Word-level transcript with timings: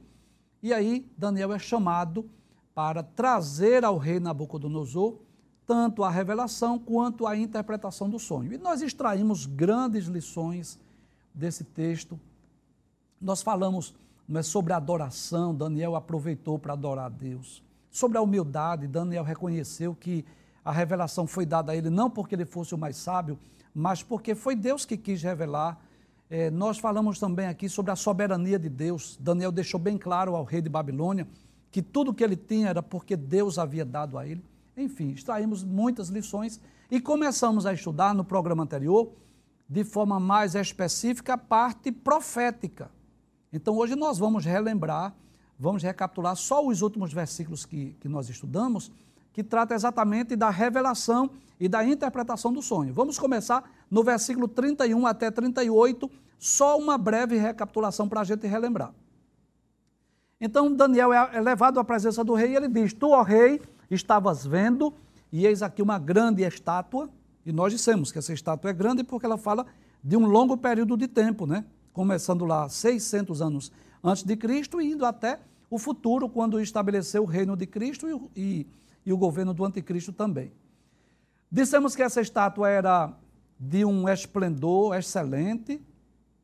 E 0.61 0.73
aí 0.73 1.11
Daniel 1.17 1.53
é 1.53 1.59
chamado 1.59 2.29
para 2.73 3.01
trazer 3.03 3.83
ao 3.83 3.97
rei 3.97 4.19
Nabucodonosor 4.19 5.17
tanto 5.65 6.03
a 6.03 6.09
revelação 6.09 6.77
quanto 6.77 7.25
a 7.25 7.35
interpretação 7.35 8.09
do 8.09 8.19
sonho. 8.19 8.53
E 8.53 8.57
nós 8.57 8.81
extraímos 8.81 9.45
grandes 9.45 10.05
lições 10.05 10.79
desse 11.33 11.63
texto. 11.63 12.19
Nós 13.19 13.41
falamos 13.41 13.95
é, 14.33 14.41
sobre 14.41 14.73
a 14.73 14.77
adoração, 14.77 15.53
Daniel 15.53 15.95
aproveitou 15.95 16.57
para 16.57 16.73
adorar 16.73 17.05
a 17.05 17.09
Deus. 17.09 17.63
Sobre 17.91 18.17
a 18.17 18.21
humildade, 18.21 18.87
Daniel 18.87 19.23
reconheceu 19.23 19.95
que 19.95 20.25
a 20.63 20.71
revelação 20.71 21.27
foi 21.27 21.45
dada 21.45 21.71
a 21.71 21.75
ele 21.75 21.89
não 21.89 22.09
porque 22.09 22.33
ele 22.33 22.45
fosse 22.45 22.73
o 22.73 22.77
mais 22.77 22.97
sábio, 22.97 23.37
mas 23.73 24.01
porque 24.01 24.33
foi 24.33 24.55
Deus 24.55 24.83
que 24.83 24.97
quis 24.97 25.21
revelar. 25.21 25.79
É, 26.29 26.49
nós 26.49 26.79
falamos 26.79 27.19
também 27.19 27.45
aqui 27.45 27.69
sobre 27.69 27.91
a 27.91 27.95
soberania 27.95 28.57
de 28.57 28.67
Deus. 28.67 29.15
Daniel 29.19 29.51
deixou 29.51 29.79
bem 29.79 29.97
claro 29.97 30.35
ao 30.35 30.43
rei 30.43 30.61
de 30.61 30.69
Babilônia 30.69 31.27
que 31.71 31.81
tudo 31.81 32.13
que 32.13 32.23
ele 32.23 32.35
tinha 32.35 32.69
era 32.69 32.81
porque 32.81 33.15
Deus 33.15 33.59
havia 33.59 33.85
dado 33.85 34.17
a 34.17 34.25
ele. 34.25 34.43
Enfim, 34.75 35.11
extraímos 35.11 35.63
muitas 35.63 36.09
lições 36.09 36.59
e 36.89 36.99
começamos 36.99 37.65
a 37.65 37.73
estudar 37.73 38.13
no 38.15 38.25
programa 38.25 38.63
anterior 38.63 39.11
de 39.69 39.83
forma 39.83 40.19
mais 40.19 40.55
específica 40.55 41.33
a 41.33 41.37
parte 41.37 41.91
profética. 41.91 42.89
Então 43.55 43.77
hoje 43.77 43.95
nós 43.95 44.17
vamos 44.17 44.43
relembrar, 44.43 45.15
vamos 45.57 45.81
recapitular 45.81 46.35
só 46.35 46.67
os 46.67 46.81
últimos 46.81 47.13
versículos 47.13 47.65
que, 47.65 47.95
que 48.01 48.09
nós 48.09 48.27
estudamos, 48.27 48.91
que 49.31 49.41
trata 49.41 49.73
exatamente 49.73 50.35
da 50.35 50.49
revelação 50.49 51.29
e 51.57 51.69
da 51.69 51.81
interpretação 51.81 52.51
do 52.51 52.61
sonho. 52.61 52.93
Vamos 52.93 53.17
começar 53.17 53.63
no 53.89 54.03
versículo 54.03 54.45
31 54.49 55.07
até 55.07 55.31
38, 55.31 56.11
só 56.37 56.77
uma 56.77 56.97
breve 56.97 57.37
recapitulação 57.37 58.09
para 58.09 58.19
a 58.19 58.23
gente 58.25 58.45
relembrar. 58.45 58.93
Então 60.39 60.75
Daniel 60.75 61.13
é, 61.13 61.37
é 61.37 61.39
levado 61.39 61.79
à 61.79 61.83
presença 61.85 62.25
do 62.25 62.33
rei 62.33 62.51
e 62.51 62.55
ele 62.57 62.67
diz: 62.67 62.91
Tu, 62.91 63.09
ó 63.09 63.21
rei, 63.21 63.61
estavas 63.89 64.45
vendo, 64.45 64.93
e 65.31 65.47
eis 65.47 65.63
aqui 65.63 65.81
uma 65.81 65.97
grande 65.97 66.43
estátua 66.43 67.09
e 67.45 67.53
nós 67.53 67.71
dissemos 67.71 68.11
que 68.11 68.19
essa 68.19 68.33
estátua 68.33 68.71
é 68.71 68.73
grande 68.73 69.01
porque 69.01 69.25
ela 69.25 69.37
fala 69.37 69.65
de 70.03 70.17
um 70.17 70.25
longo 70.25 70.57
período 70.57 70.97
de 70.97 71.07
tempo, 71.07 71.47
né? 71.47 71.63
Começando 71.95 72.43
lá 72.43 72.67
600 72.67 73.41
anos 73.41 73.71
antes 74.03 74.21
de 74.21 74.35
Cristo 74.35 74.81
e 74.81 74.91
indo 74.91 75.05
até 75.05 75.39
o 75.69 75.79
futuro, 75.79 76.27
quando 76.27 76.59
estabeleceu 76.59 77.23
o 77.23 77.25
reino 77.25 77.55
de 77.55 77.65
Cristo 77.65 78.29
e, 78.35 78.41
e, 78.41 78.67
e 79.05 79.13
o 79.13 79.17
governo 79.17 79.53
do 79.53 79.63
anticristo 79.63 80.11
também. 80.11 80.51
Dissemos 81.49 81.95
que 81.95 82.03
essa 82.03 82.19
estátua 82.19 82.69
era 82.69 83.13
de 83.57 83.85
um 83.85 84.09
esplendor 84.09 84.93
excelente 84.93 85.81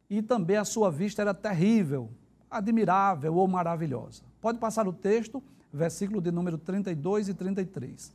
e 0.09 0.21
também 0.21 0.55
a 0.55 0.63
sua 0.63 0.89
vista 0.89 1.21
era 1.21 1.33
terrível, 1.33 2.09
admirável 2.49 3.35
ou 3.35 3.45
maravilhosa. 3.45 4.23
Pode 4.39 4.57
passar 4.57 4.87
o 4.87 4.93
texto, 4.93 5.43
versículo 5.73 6.21
de 6.21 6.31
número 6.31 6.57
32 6.57 7.27
e 7.27 7.33
33. 7.33 8.13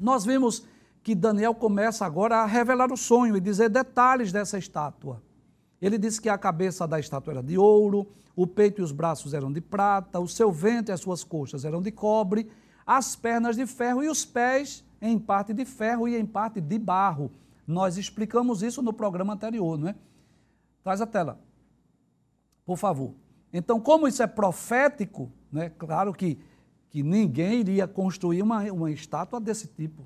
Nós 0.00 0.24
vimos 0.24 0.64
que 1.02 1.14
Daniel 1.14 1.54
começa 1.54 2.06
agora 2.06 2.36
a 2.36 2.46
revelar 2.46 2.90
o 2.90 2.96
sonho 2.96 3.36
e 3.36 3.40
dizer 3.40 3.68
detalhes 3.68 4.32
dessa 4.32 4.56
estátua. 4.56 5.22
Ele 5.80 5.98
disse 5.98 6.20
que 6.20 6.28
a 6.28 6.38
cabeça 6.38 6.86
da 6.86 6.98
estátua 6.98 7.34
era 7.34 7.42
de 7.42 7.58
ouro, 7.58 8.06
o 8.34 8.46
peito 8.46 8.80
e 8.80 8.84
os 8.84 8.92
braços 8.92 9.34
eram 9.34 9.52
de 9.52 9.60
prata, 9.60 10.20
o 10.20 10.28
seu 10.28 10.50
ventre 10.50 10.92
e 10.92 10.94
as 10.94 11.00
suas 11.00 11.22
coxas 11.22 11.64
eram 11.64 11.82
de 11.82 11.90
cobre, 11.90 12.50
as 12.86 13.16
pernas 13.16 13.56
de 13.56 13.66
ferro 13.66 14.02
e 14.02 14.08
os 14.08 14.24
pés 14.24 14.84
em 15.00 15.18
parte 15.18 15.52
de 15.52 15.64
ferro 15.64 16.08
e 16.08 16.16
em 16.16 16.24
parte 16.24 16.60
de 16.60 16.78
barro. 16.78 17.30
Nós 17.66 17.96
explicamos 17.96 18.62
isso 18.62 18.80
no 18.82 18.92
programa 18.92 19.34
anterior, 19.34 19.78
não 19.78 19.88
é? 19.88 19.94
Traz 20.82 21.00
a 21.00 21.06
tela, 21.06 21.40
por 22.64 22.76
favor. 22.76 23.14
Então, 23.52 23.80
como 23.80 24.06
isso 24.06 24.22
é 24.22 24.26
profético, 24.26 25.30
né? 25.50 25.70
claro 25.70 26.12
que, 26.12 26.38
que 26.90 27.02
ninguém 27.02 27.60
iria 27.60 27.88
construir 27.88 28.42
uma, 28.42 28.62
uma 28.72 28.90
estátua 28.90 29.40
desse 29.40 29.66
tipo 29.66 30.04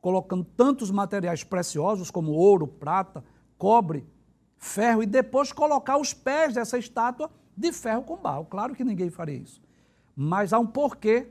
colocando 0.00 0.44
tantos 0.44 0.90
materiais 0.90 1.44
preciosos 1.44 2.10
como 2.10 2.32
ouro, 2.32 2.66
prata, 2.66 3.24
cobre, 3.56 4.06
ferro, 4.58 5.02
e 5.02 5.06
depois 5.06 5.52
colocar 5.52 5.96
os 5.96 6.12
pés 6.12 6.54
dessa 6.54 6.76
estátua 6.76 7.30
de 7.56 7.72
ferro 7.72 8.02
com 8.02 8.16
barro. 8.16 8.44
Claro 8.44 8.74
que 8.74 8.84
ninguém 8.84 9.10
faria 9.10 9.36
isso. 9.36 9.60
Mas 10.14 10.52
há 10.52 10.58
um 10.58 10.66
porquê 10.66 11.28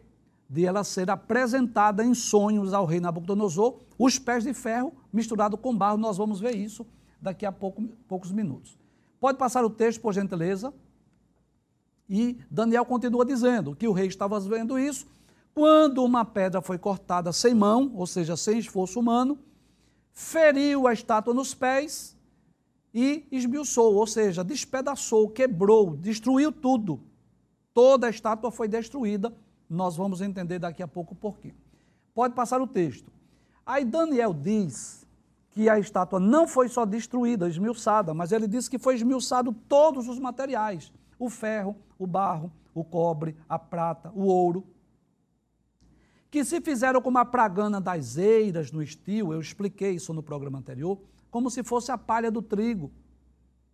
de 0.50 0.66
ela 0.66 0.84
ser 0.84 1.10
apresentada 1.10 2.04
em 2.04 2.14
sonhos 2.14 2.74
ao 2.74 2.86
rei 2.86 3.00
Nabucodonosor, 3.00 3.80
os 3.98 4.18
pés 4.18 4.44
de 4.44 4.54
ferro 4.54 4.94
misturado 5.12 5.58
com 5.58 5.76
barro. 5.76 5.98
Nós 5.98 6.18
vamos 6.18 6.40
ver 6.40 6.56
isso 6.56 6.86
daqui 7.22 7.46
a 7.46 7.52
pouco, 7.52 7.84
poucos 8.08 8.32
minutos. 8.32 8.78
Pode 9.20 9.38
passar 9.38 9.66
o 9.66 9.70
texto, 9.70 10.02
por 10.02 10.14
gentileza. 10.14 10.74
E 12.10 12.40
Daniel 12.50 12.86
continua 12.86 13.26
dizendo 13.26 13.76
que 13.76 13.88
o 13.88 13.92
rei 13.92 14.08
estava 14.08 14.40
vendo 14.40 14.80
isso 14.80 15.06
quando 15.54 16.04
uma 16.04 16.24
pedra 16.24 16.62
foi 16.62 16.78
cortada 16.78 17.34
sem 17.34 17.54
mão, 17.54 17.92
ou 17.96 18.06
seja, 18.06 18.38
sem 18.38 18.60
esforço 18.60 19.00
humano, 19.00 19.40
feriu 20.14 20.88
a 20.88 20.94
estátua 20.94 21.34
nos 21.34 21.54
pés 21.54 22.17
e 23.00 23.28
esmiuçou, 23.32 23.94
ou 23.94 24.08
seja, 24.08 24.44
despedaçou, 24.44 25.30
quebrou, 25.30 25.96
destruiu 25.96 26.52
tudo. 26.52 27.00
Toda 27.72 28.08
a 28.08 28.10
estátua 28.10 28.50
foi 28.50 28.68
destruída. 28.68 29.32
Nós 29.70 29.96
vamos 29.96 30.20
entender 30.20 30.58
daqui 30.58 30.82
a 30.82 30.88
pouco 30.88 31.14
o 31.14 31.16
porquê. 31.16 31.54
Pode 32.16 32.34
passar 32.34 32.60
o 32.60 32.66
texto. 32.66 33.12
Aí 33.64 33.86
Daniel 33.86 34.34
diz 34.34 35.06
que 35.52 35.70
a 35.70 35.78
estátua 35.78 36.20
não 36.20 36.48
foi 36.48 36.70
só 36.70 36.88
destruída, 36.88 37.48
esmiuçada, 37.48 38.16
mas 38.16 38.32
ele 38.32 38.48
diz 38.48 38.68
que 38.68 38.80
foi 38.80 38.96
esmiuçado 38.96 39.54
todos 39.70 40.08
os 40.08 40.18
materiais: 40.18 40.92
o 41.20 41.30
ferro, 41.30 41.76
o 42.00 42.08
barro, 42.08 42.52
o 42.74 42.84
cobre, 42.84 43.38
a 43.48 43.60
prata, 43.60 44.12
o 44.16 44.24
ouro, 44.24 44.66
que 46.32 46.44
se 46.44 46.60
fizeram 46.62 47.00
como 47.00 47.20
a 47.20 47.26
pragana 47.26 47.80
das 47.80 48.18
eiras 48.18 48.72
no 48.72 48.82
estio, 48.82 49.32
eu 49.32 49.40
expliquei 49.40 49.92
isso 49.92 50.16
no 50.16 50.24
programa 50.24 50.58
anterior, 50.58 50.98
como 51.30 51.50
se 51.50 51.64
fosse 51.64 51.92
a 51.92 51.98
palha 51.98 52.32
do 52.32 52.42
trigo, 52.42 52.92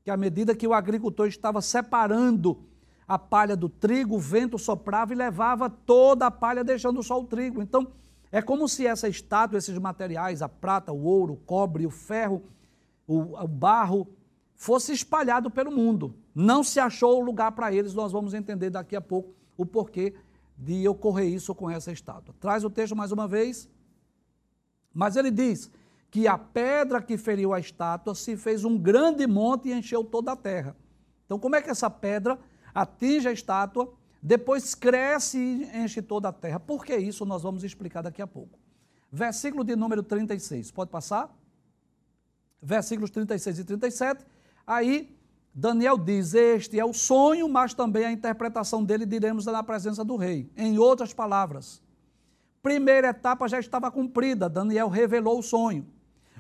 que 0.04 0.12
à 0.12 0.18
medida 0.18 0.56
que 0.56 0.68
o 0.68 0.74
agricultor 0.74 1.28
estava 1.28 1.62
separando 1.62 2.64
a 3.08 3.18
palha 3.20 3.56
do 3.56 3.70
trigo, 3.70 4.16
o 4.16 4.20
vento 4.20 4.58
soprava 4.58 5.14
e 5.14 5.16
levava 5.16 5.70
toda 5.70 6.26
a 6.28 6.32
palha, 6.32 6.64
deixando 6.64 7.02
só 7.04 7.20
o 7.20 7.26
trigo. 7.26 7.62
Então, 7.62 7.88
É 8.36 8.42
como 8.42 8.68
se 8.68 8.88
essa 8.88 9.08
estátua, 9.08 9.60
esses 9.60 9.78
materiais, 9.78 10.42
a 10.42 10.50
prata, 10.50 10.92
o 10.92 11.04
ouro, 11.04 11.34
o 11.34 11.38
cobre, 11.38 11.86
o 11.86 11.92
ferro, 11.92 12.42
o, 13.06 13.40
o 13.40 13.48
barro, 13.48 14.08
fosse 14.56 14.92
espalhado 14.92 15.52
pelo 15.52 15.72
mundo. 15.72 16.16
Não 16.34 16.64
se 16.64 16.80
achou 16.80 17.22
lugar 17.22 17.52
para 17.52 17.72
eles, 17.72 17.94
nós 17.94 18.12
vamos 18.12 18.34
entender 18.34 18.72
daqui 18.72 18.96
a 18.96 19.02
pouco 19.02 19.36
o 19.56 19.68
porquê 19.68 20.16
de 20.58 20.88
ocorrer 20.88 21.28
isso 21.32 21.54
com 21.54 21.70
essa 21.70 21.92
estátua. 21.92 22.34
Traz 22.40 22.64
o 22.64 22.72
texto 22.72 22.96
mais 22.96 23.12
uma 23.12 23.28
vez. 23.28 23.70
Mas 24.92 25.16
ele 25.16 25.30
diz 25.30 25.70
que 26.14 26.28
a 26.28 26.38
pedra 26.38 27.02
que 27.02 27.18
feriu 27.18 27.56
a 27.56 27.60
estátua 27.60 28.14
se 28.14 28.38
fez 28.38 28.64
um 28.64 28.78
grande 28.78 29.26
monte 29.26 29.70
e 29.70 29.74
encheu 29.74 30.04
toda 30.04 30.34
a 30.34 30.36
terra. 30.36 30.76
Então, 31.26 31.40
como 31.40 31.56
é 31.56 31.62
que 31.62 31.72
essa 31.72 31.90
pedra 31.90 32.38
atinge 32.72 33.28
a 33.28 33.32
estátua, 33.32 33.92
depois 34.22 34.76
cresce 34.76 35.40
e 35.40 35.84
enche 35.84 36.04
toda 36.04 36.30
a 36.30 36.32
terra? 36.32 36.60
Por 36.60 36.86
que 36.86 36.96
isso 36.96 37.26
nós 37.26 37.42
vamos 37.42 37.64
explicar 37.64 38.04
daqui 38.04 38.22
a 38.22 38.28
pouco. 38.28 38.60
Versículo 39.12 39.64
de 39.64 39.76
número 39.76 40.04
36, 40.04 40.70
pode 40.70 40.92
passar? 40.92 41.36
Versículos 42.62 43.10
36 43.10 43.58
e 43.58 43.64
37. 43.64 44.24
Aí 44.68 45.18
Daniel 45.52 45.98
diz: 45.98 46.36
Este 46.36 46.80
é 46.80 46.86
o 46.86 46.94
sonho, 46.94 47.50
mas 47.50 47.74
também 47.74 48.06
a 48.06 48.12
interpretação 48.12 48.84
dele 48.84 49.08
diremos 49.08 49.48
na 49.48 49.64
presença 49.64 50.06
do 50.06 50.16
rei. 50.16 50.48
Em 50.56 50.78
outras 50.78 51.12
palavras, 51.12 51.82
primeira 52.62 53.08
etapa 53.08 53.48
já 53.48 53.60
estava 53.60 53.90
cumprida, 53.90 54.48
Daniel 54.48 54.90
revelou 54.90 55.40
o 55.40 55.42
sonho. 55.42 55.92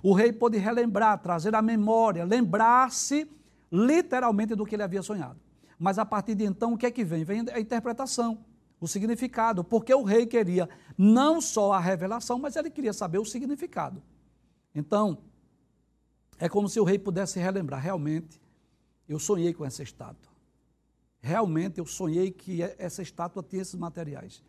O 0.03 0.13
rei 0.13 0.33
pôde 0.33 0.57
relembrar, 0.57 1.17
trazer 1.19 1.55
a 1.55 1.61
memória, 1.61 2.25
lembrar-se 2.25 3.25
literalmente 3.71 4.53
do 4.53 4.65
que 4.65 4.75
ele 4.75 4.83
havia 4.83 5.01
sonhado. 5.01 5.39
Mas 5.79 5.97
a 5.97 6.05
partir 6.05 6.35
de 6.35 6.43
então, 6.43 6.73
o 6.73 6.77
que 6.77 6.85
é 6.85 6.91
que 6.91 7.05
vem? 7.05 7.23
Vem 7.23 7.45
a 7.49 7.59
interpretação, 7.59 8.43
o 8.81 8.87
significado, 8.87 9.63
porque 9.63 9.93
o 9.93 10.03
rei 10.03 10.25
queria 10.25 10.69
não 10.97 11.39
só 11.39 11.71
a 11.71 11.79
revelação, 11.79 12.37
mas 12.37 12.57
ele 12.57 12.69
queria 12.69 12.91
saber 12.91 13.17
o 13.17 13.25
significado. 13.25 14.03
Então, 14.75 15.19
é 16.37 16.49
como 16.49 16.67
se 16.67 16.81
o 16.81 16.83
rei 16.83 16.99
pudesse 16.99 17.39
relembrar, 17.39 17.81
realmente, 17.81 18.41
eu 19.07 19.17
sonhei 19.17 19.53
com 19.53 19.63
essa 19.63 19.83
estátua. 19.83 20.33
Realmente 21.21 21.79
eu 21.79 21.85
sonhei 21.85 22.29
que 22.29 22.61
essa 22.77 23.01
estátua 23.01 23.41
tinha 23.41 23.61
esses 23.61 23.75
materiais. 23.75 24.43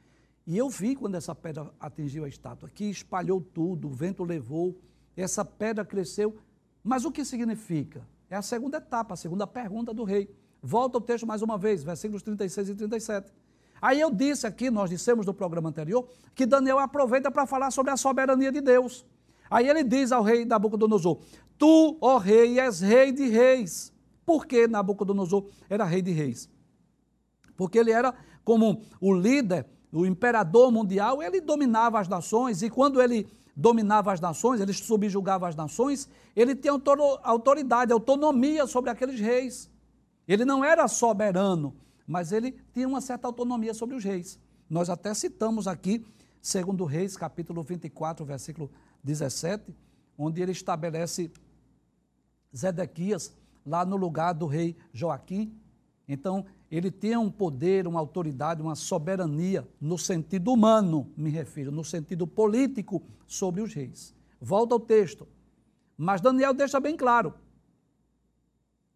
E 0.45 0.59
eu 0.59 0.69
vi 0.69 0.97
quando 0.97 1.15
essa 1.15 1.33
pedra 1.33 1.73
atingiu 1.79 2.25
a 2.25 2.29
estátua, 2.29 2.69
que 2.69 2.85
espalhou 2.85 3.41
tudo, 3.41 3.87
o 3.87 3.93
vento 3.93 4.25
levou, 4.25 4.77
essa 5.23 5.45
pedra 5.45 5.85
cresceu. 5.85 6.37
Mas 6.83 7.05
o 7.05 7.13
que 7.13 7.25
significa? 7.25 8.07
É 8.29 8.37
a 8.37 8.43
segunda 8.43 8.79
etapa, 8.79 9.15
a 9.15 9.17
segunda 9.17 9.47
pergunta 9.47 9.93
do 9.95 10.05
rei. 10.05 10.35
Volta 10.63 10.99
o 10.99 11.01
texto 11.01 11.27
mais 11.27 11.43
uma 11.43 11.59
vez, 11.59 11.85
versículos 11.85 12.23
36 12.23 12.71
e 12.71 12.75
37. 12.75 13.33
Aí 13.81 14.01
eu 14.01 14.11
disse 14.11 14.47
aqui, 14.47 14.71
nós 14.71 14.89
dissemos 14.89 15.27
no 15.27 15.35
programa 15.35 15.69
anterior, 15.69 16.09
que 16.35 16.47
Daniel 16.47 16.79
aproveita 16.79 17.31
para 17.31 17.47
falar 17.47 17.71
sobre 17.71 17.93
a 17.93 17.97
soberania 17.97 18.51
de 18.51 18.61
Deus. 18.61 19.05
Aí 19.51 19.69
ele 19.69 19.85
diz 19.85 20.11
ao 20.11 20.23
rei 20.23 20.45
Nabucodonosor: 20.45 21.21
Tu, 21.59 21.99
ó 22.01 22.19
rei, 22.19 22.59
és 22.59 22.81
rei 22.81 23.13
de 23.13 23.29
reis. 23.29 23.93
Por 24.25 24.47
que 24.47 24.67
Nabucodonosor 24.67 25.47
era 25.69 25.85
rei 25.85 26.01
de 26.01 26.13
reis? 26.13 26.49
Porque 27.57 27.79
ele 27.79 27.93
era 27.93 28.15
como 28.43 28.83
o 29.01 29.13
líder, 29.13 29.67
o 29.93 30.05
imperador 30.05 30.73
mundial, 30.73 31.23
ele 31.23 31.41
dominava 31.41 32.01
as 32.01 32.09
nações 32.09 32.63
e 32.63 32.71
quando 32.71 33.01
ele 33.01 33.29
dominava 33.57 34.13
as 34.13 34.21
nações, 34.21 34.61
ele 34.61 34.73
subjugava 34.73 35.49
as 35.49 35.55
nações, 35.55 36.09
ele 36.35 36.55
tinha 36.55 36.73
autoridade, 37.23 37.93
autonomia 37.93 38.67
sobre 38.67 38.91
aqueles 38.91 39.21
reis. 39.21 39.71
Ele 40.27 40.45
não 40.45 40.65
era 40.65 40.89
soberano, 40.89 41.75
mas 42.07 42.33
ele 42.33 42.57
tinha 42.73 42.89
uma 42.89 43.01
certa 43.01 43.27
autonomia 43.29 43.75
sobre 43.75 43.95
os 43.95 44.03
reis. 44.03 44.39
Nós 44.69 44.91
até 44.91 45.13
citamos 45.15 45.69
aqui, 45.69 46.05
segundo 46.41 46.85
Reis, 46.85 47.17
capítulo 47.17 47.63
24, 47.63 48.25
versículo 48.25 48.71
17, 49.03 49.75
onde 50.17 50.43
ele 50.43 50.53
estabelece 50.53 51.31
Zedequias 52.57 53.33
lá 53.65 53.85
no 53.85 53.97
lugar 53.97 54.33
do 54.33 54.47
rei 54.47 54.77
Joaquim. 54.93 55.55
Então, 56.09 56.45
ele 56.71 56.91
tinha 56.91 57.21
um 57.21 57.31
poder, 57.31 57.87
uma 57.87 58.01
autoridade, 58.01 58.63
uma 58.63 58.75
soberania, 58.75 59.67
no 59.81 59.97
sentido 59.97 60.53
humano, 60.53 61.11
me 61.17 61.31
refiro, 61.31 61.71
no 61.71 61.85
sentido 61.85 62.27
político, 62.27 63.03
sobre 63.27 63.61
os 63.61 63.73
reis. 63.73 64.15
Volta 64.41 64.75
ao 64.75 64.81
texto. 64.81 65.27
Mas 65.97 66.21
Daniel 66.21 66.53
deixa 66.53 66.81
bem 66.81 66.97
claro 66.97 67.35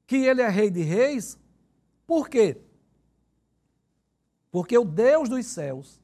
que 0.07 0.17
ele 0.17 0.41
é 0.41 0.49
rei 0.49 0.71
de 0.71 0.81
reis, 0.81 1.39
por 2.07 2.31
quê? 2.31 2.57
Porque 4.51 4.77
o 4.77 4.85
Deus 4.85 5.29
dos 5.29 5.45
céus 5.45 6.01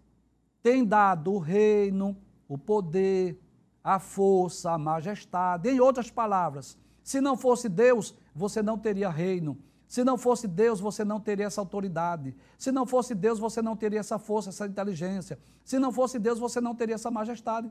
tem 0.62 0.84
dado 0.84 1.32
o 1.32 1.38
reino, 1.38 2.14
o 2.46 2.58
poder, 2.58 3.40
a 3.82 3.98
força, 3.98 4.72
a 4.72 4.78
majestade, 4.78 5.70
em 5.70 5.80
outras 5.80 6.10
palavras. 6.10 6.76
Se 7.02 7.20
não 7.20 7.36
fosse 7.36 7.68
Deus, 7.68 8.14
você 8.34 8.62
não 8.62 8.78
teria 8.78 9.08
reino. 9.08 9.58
Se 9.86 10.02
não 10.02 10.16
fosse 10.16 10.48
Deus, 10.48 10.80
você 10.80 11.04
não 11.04 11.20
teria 11.20 11.46
essa 11.46 11.60
autoridade. 11.60 12.34
Se 12.58 12.72
não 12.72 12.86
fosse 12.86 13.14
Deus, 13.14 13.38
você 13.38 13.60
não 13.62 13.76
teria 13.76 14.00
essa 14.00 14.18
força, 14.18 14.50
essa 14.50 14.66
inteligência. 14.66 15.38
Se 15.64 15.78
não 15.78 15.92
fosse 15.92 16.18
Deus, 16.18 16.38
você 16.38 16.60
não 16.60 16.74
teria 16.74 16.94
essa 16.94 17.10
majestade. 17.10 17.70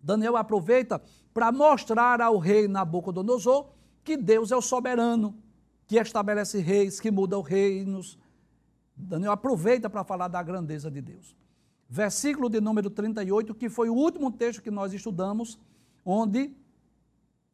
Daniel 0.00 0.36
aproveita 0.36 1.02
para 1.32 1.50
mostrar 1.50 2.20
ao 2.20 2.38
rei 2.38 2.68
Nabucodonosor 2.68 3.70
que 4.04 4.16
Deus 4.16 4.52
é 4.52 4.56
o 4.56 4.62
soberano, 4.62 5.36
que 5.86 5.96
estabelece 5.96 6.60
reis, 6.60 7.00
que 7.00 7.10
muda 7.10 7.38
os 7.38 7.46
reinos. 7.46 8.18
Daniel 8.96 9.32
aproveita 9.32 9.88
para 9.88 10.04
falar 10.04 10.28
da 10.28 10.42
grandeza 10.42 10.90
de 10.90 11.00
Deus. 11.00 11.36
Versículo 11.88 12.48
de 12.50 12.60
número 12.60 12.90
38, 12.90 13.54
que 13.54 13.68
foi 13.68 13.88
o 13.88 13.94
último 13.94 14.30
texto 14.30 14.62
que 14.62 14.70
nós 14.70 14.92
estudamos, 14.92 15.58
onde 16.04 16.54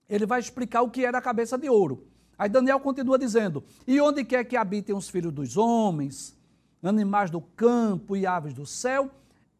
ele 0.08 0.26
vai 0.26 0.40
explicar 0.40 0.82
o 0.82 0.90
que 0.90 1.04
era 1.04 1.18
a 1.18 1.22
cabeça 1.22 1.56
de 1.56 1.68
ouro. 1.68 2.06
Aí 2.38 2.48
Daniel 2.48 2.80
continua 2.80 3.18
dizendo: 3.18 3.62
E 3.86 4.00
onde 4.00 4.24
quer 4.24 4.44
que 4.44 4.56
habitem 4.56 4.94
os 4.94 5.08
filhos 5.08 5.32
dos 5.32 5.56
homens, 5.56 6.36
animais 6.82 7.30
do 7.30 7.40
campo 7.40 8.16
e 8.16 8.26
aves 8.26 8.52
do 8.52 8.66
céu, 8.66 9.10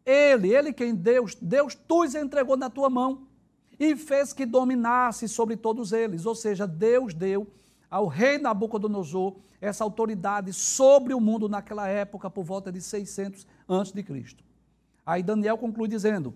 ele, 0.04 0.54
ele 0.54 0.72
quem 0.72 0.94
Deus, 0.94 1.34
Deus 1.40 1.74
tu 1.74 2.04
os 2.04 2.14
entregou 2.14 2.56
na 2.56 2.68
tua 2.68 2.90
mão 2.90 3.26
e 3.78 3.96
fez 3.96 4.32
que 4.32 4.44
dominasse 4.44 5.28
sobre 5.28 5.56
todos 5.56 5.92
eles. 5.92 6.26
Ou 6.26 6.34
seja, 6.34 6.66
Deus 6.66 7.14
deu 7.14 7.46
ao 7.90 8.06
rei 8.06 8.38
Nabucodonosor 8.38 9.36
essa 9.60 9.82
autoridade 9.82 10.52
sobre 10.52 11.14
o 11.14 11.20
mundo 11.20 11.48
naquela 11.48 11.88
época, 11.88 12.28
por 12.28 12.44
volta 12.44 12.70
de 12.70 12.80
600 12.80 13.46
a.C. 13.66 14.36
Aí 15.06 15.22
Daniel 15.22 15.56
conclui 15.56 15.88
dizendo: 15.88 16.34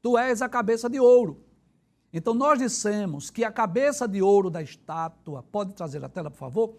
Tu 0.00 0.16
és 0.16 0.40
a 0.40 0.48
cabeça 0.48 0.88
de 0.88 0.98
ouro 0.98 1.43
então 2.16 2.32
nós 2.32 2.60
dissemos 2.60 3.28
que 3.28 3.42
a 3.42 3.50
cabeça 3.50 4.06
de 4.06 4.22
ouro 4.22 4.48
da 4.48 4.62
estátua, 4.62 5.42
pode 5.42 5.74
trazer 5.74 6.04
a 6.04 6.08
tela, 6.08 6.30
por 6.30 6.38
favor, 6.38 6.76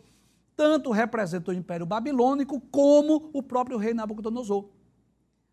tanto 0.55 0.91
representa 0.91 1.51
o 1.51 1.53
Império 1.53 1.85
Babilônico 1.85 2.61
como 2.71 3.29
o 3.33 3.43
próprio 3.43 3.77
rei 3.77 3.93
Nabucodonosor. 3.93 4.69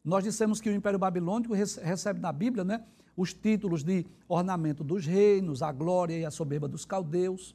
Nós 0.05 0.23
dissemos 0.23 0.61
que 0.61 0.71
o 0.71 0.73
Império 0.73 1.01
Babilônico 1.01 1.53
recebe 1.53 2.21
na 2.21 2.31
Bíblia 2.31 2.63
né, 2.63 2.85
os 3.17 3.35
títulos 3.35 3.83
de 3.83 4.07
ornamento 4.29 4.85
dos 4.85 5.05
reinos, 5.05 5.63
a 5.63 5.73
glória 5.73 6.17
e 6.17 6.25
a 6.25 6.31
soberba 6.31 6.69
dos 6.69 6.85
caldeus, 6.85 7.53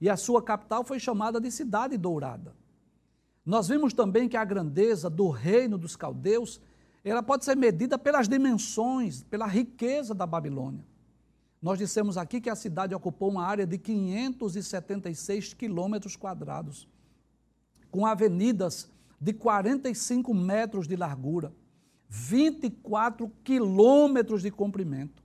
e 0.00 0.10
a 0.10 0.16
sua 0.16 0.42
capital 0.42 0.82
foi 0.82 0.98
chamada 0.98 1.40
de 1.40 1.48
Cidade 1.48 1.96
Dourada. 1.96 2.56
Nós 3.46 3.68
vimos 3.68 3.92
também 3.92 4.28
que 4.28 4.36
a 4.36 4.44
grandeza 4.44 5.08
do 5.08 5.28
reino 5.28 5.78
dos 5.78 5.94
caldeus, 5.94 6.60
ela 7.04 7.22
pode 7.22 7.44
ser 7.44 7.56
medida 7.56 7.96
pelas 7.96 8.28
dimensões, 8.28 9.22
pela 9.22 9.46
riqueza 9.46 10.12
da 10.12 10.26
Babilônia. 10.26 10.84
Nós 11.60 11.78
dissemos 11.78 12.16
aqui 12.16 12.40
que 12.40 12.50
a 12.50 12.54
cidade 12.54 12.94
ocupou 12.94 13.30
uma 13.30 13.44
área 13.44 13.66
de 13.66 13.76
576 13.78 15.54
quilômetros 15.54 16.14
quadrados, 16.14 16.88
com 17.90 18.06
avenidas 18.06 18.90
de 19.20 19.32
45 19.32 20.32
metros 20.32 20.86
de 20.86 20.94
largura, 20.94 21.52
24 22.08 23.30
quilômetros 23.42 24.42
de 24.42 24.50
comprimento. 24.50 25.22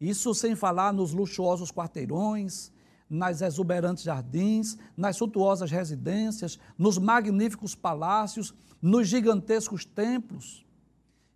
Isso 0.00 0.34
sem 0.34 0.56
falar 0.56 0.92
nos 0.92 1.12
luxuosos 1.12 1.70
quarteirões, 1.70 2.72
nas 3.08 3.40
exuberantes 3.40 4.02
jardins, 4.02 4.76
nas 4.96 5.16
suntuosas 5.16 5.70
residências, 5.70 6.58
nos 6.76 6.98
magníficos 6.98 7.74
palácios, 7.74 8.52
nos 8.82 9.06
gigantescos 9.08 9.84
templos. 9.84 10.66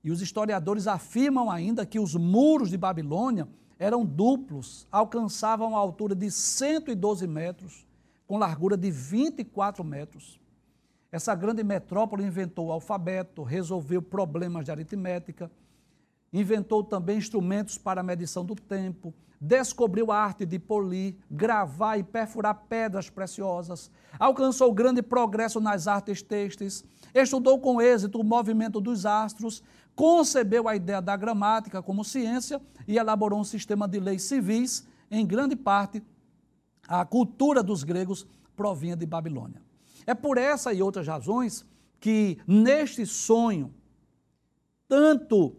E 0.03 0.11
os 0.11 0.23
historiadores 0.23 0.87
afirmam 0.87 1.51
ainda 1.51 1.85
que 1.85 1.99
os 1.99 2.15
muros 2.15 2.71
de 2.71 2.77
Babilônia 2.77 3.49
eram 3.79 4.05
duplos, 4.05 4.87
alcançavam 4.91 5.77
a 5.77 5.79
altura 5.79 6.15
de 6.15 6.31
112 6.31 7.27
metros, 7.27 7.87
com 8.27 8.37
largura 8.37 8.77
de 8.77 8.91
24 8.91 9.85
metros. 9.85 10.41
Essa 11.11 11.35
grande 11.35 11.65
metrópole 11.65 12.25
inventou 12.25 12.67
o 12.67 12.73
alfabeto, 12.73 13.43
resolveu 13.43 14.03
problemas 14.03 14.65
de 14.65 14.71
aritmética, 14.71 15.51
inventou 16.33 16.85
também 16.85 17.17
instrumentos 17.17 17.79
para 17.79 18.01
a 18.01 18.05
medição 18.05 18.45
do 18.45 18.55
tempo, 18.55 19.15
descobriu 19.41 20.11
a 20.11 20.19
arte 20.19 20.45
de 20.45 20.59
polir, 20.59 21.15
gravar 21.31 21.97
e 21.97 22.03
perfurar 22.03 22.67
pedras 22.69 23.09
preciosas, 23.09 23.91
alcançou 24.19 24.75
grande 24.75 25.01
progresso 25.01 25.61
nas 25.61 25.87
artes 25.87 26.21
têxteis, 26.21 26.85
estudou 27.15 27.59
com 27.59 27.81
êxito 27.81 28.21
o 28.21 28.25
movimento 28.25 28.81
dos 28.81 29.07
astros, 29.07 29.63
concebeu 29.99 30.69
a 30.69 30.77
ideia 30.77 31.03
da 31.03 31.17
gramática 31.17 31.83
como 31.83 32.05
ciência 32.05 32.63
e 32.87 32.97
elaborou 32.97 33.41
um 33.41 33.45
sistema 33.45 33.89
de 33.89 33.99
leis 33.99 34.23
civis, 34.23 34.87
em 35.11 35.27
grande 35.27 35.57
parte 35.57 36.01
a 36.87 37.05
cultura 37.05 37.65
dos 37.65 37.83
gregos 37.83 38.25
provinha 38.55 38.95
de 38.95 39.05
Babilônia. 39.05 39.61
É 40.07 40.15
por 40.15 40.39
essa 40.39 40.73
e 40.73 40.81
outras 40.81 41.09
razões 41.09 41.67
que 41.99 42.39
neste 42.47 43.05
sonho, 43.05 43.75
tanto 44.87 45.57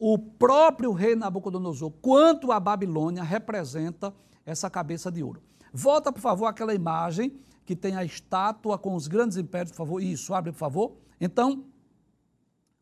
o 0.00 0.18
próprio 0.18 0.90
rei 0.90 1.14
Nabucodonosor 1.14 1.92
quanto 2.02 2.50
a 2.50 2.58
Babilônia 2.58 3.22
representa 3.22 4.12
essa 4.44 4.68
cabeça 4.68 5.12
de 5.12 5.22
ouro. 5.22 5.40
Volta, 5.72 6.12
por 6.12 6.20
favor, 6.20 6.46
aquela 6.46 6.74
imagem 6.74 7.38
que 7.64 7.76
tem 7.76 7.94
a 7.94 8.04
estátua 8.04 8.76
com 8.76 8.96
os 8.96 9.06
grandes 9.06 9.36
impérios, 9.36 9.70
por 9.70 9.78
favor. 9.78 10.02
Isso, 10.02 10.34
abre, 10.34 10.50
por 10.50 10.58
favor. 10.58 10.96
Então, 11.20 11.64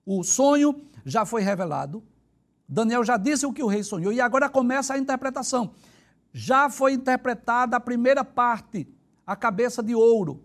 o 0.05 0.23
sonho 0.23 0.83
já 1.05 1.25
foi 1.25 1.43
revelado. 1.43 2.03
Daniel 2.69 3.05
já 3.05 3.17
disse 3.17 3.45
o 3.45 3.53
que 3.53 3.63
o 3.63 3.67
rei 3.67 3.83
sonhou 3.83 4.13
e 4.13 4.21
agora 4.21 4.49
começa 4.49 4.95
a 4.95 4.99
interpretação. 4.99 5.73
Já 6.33 6.71
foi 6.71 6.93
interpretada 6.93 7.77
a 7.77 7.81
primeira 7.81 8.25
parte, 8.25 8.89
a 9.27 9.37
cabeça 9.37 9.83
de 9.83 9.95
ouro, 9.95 10.43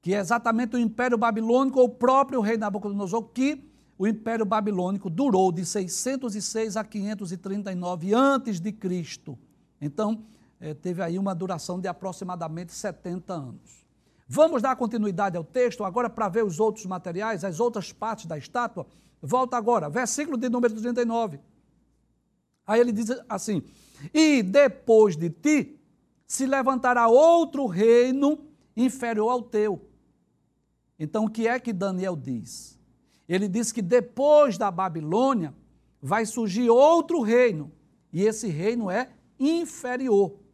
que 0.00 0.14
é 0.14 0.18
exatamente 0.18 0.76
o 0.76 0.78
Império 0.78 1.18
Babilônico 1.18 1.80
ou 1.80 1.86
o 1.86 1.94
próprio 1.94 2.40
rei 2.40 2.56
Nabucodonosor, 2.56 3.24
que 3.24 3.68
o 3.98 4.06
Império 4.06 4.44
Babilônico 4.44 5.10
durou 5.10 5.50
de 5.50 5.64
606 5.64 6.76
a 6.76 6.84
539 6.84 8.14
antes 8.14 8.60
de 8.60 8.70
Cristo. 8.70 9.38
Então, 9.80 10.24
eh, 10.60 10.74
teve 10.74 11.02
aí 11.02 11.18
uma 11.18 11.34
duração 11.34 11.80
de 11.80 11.88
aproximadamente 11.88 12.72
70 12.72 13.32
anos. 13.32 13.85
Vamos 14.28 14.60
dar 14.60 14.74
continuidade 14.74 15.36
ao 15.36 15.44
texto 15.44 15.84
agora 15.84 16.10
para 16.10 16.28
ver 16.28 16.44
os 16.44 16.58
outros 16.58 16.84
materiais, 16.84 17.44
as 17.44 17.60
outras 17.60 17.92
partes 17.92 18.26
da 18.26 18.36
estátua. 18.36 18.86
Volta 19.22 19.56
agora, 19.56 19.88
versículo 19.88 20.36
de 20.36 20.48
número 20.48 20.74
39. 20.74 21.38
Aí 22.66 22.80
ele 22.80 22.90
diz 22.90 23.08
assim: 23.28 23.62
E 24.12 24.42
depois 24.42 25.16
de 25.16 25.30
ti 25.30 25.80
se 26.26 26.44
levantará 26.44 27.06
outro 27.06 27.66
reino 27.66 28.38
inferior 28.76 29.30
ao 29.30 29.42
teu. 29.42 29.88
Então 30.98 31.26
o 31.26 31.30
que 31.30 31.46
é 31.46 31.60
que 31.60 31.72
Daniel 31.72 32.16
diz? 32.16 32.76
Ele 33.28 33.48
diz 33.48 33.70
que 33.70 33.82
depois 33.82 34.58
da 34.58 34.70
Babilônia 34.70 35.54
vai 36.02 36.26
surgir 36.26 36.68
outro 36.68 37.20
reino, 37.20 37.70
e 38.12 38.22
esse 38.22 38.48
reino 38.48 38.90
é 38.90 39.10
inferior 39.38 40.45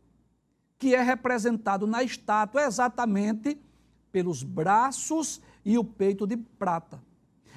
que 0.83 0.97
é 0.97 1.01
representado 1.01 1.87
na 1.87 2.03
estátua 2.03 2.65
exatamente 2.65 3.57
pelos 4.11 4.43
braços 4.43 5.41
e 5.65 5.79
o 5.79 5.85
peito 5.85 6.27
de 6.27 6.37
prata. 6.37 7.01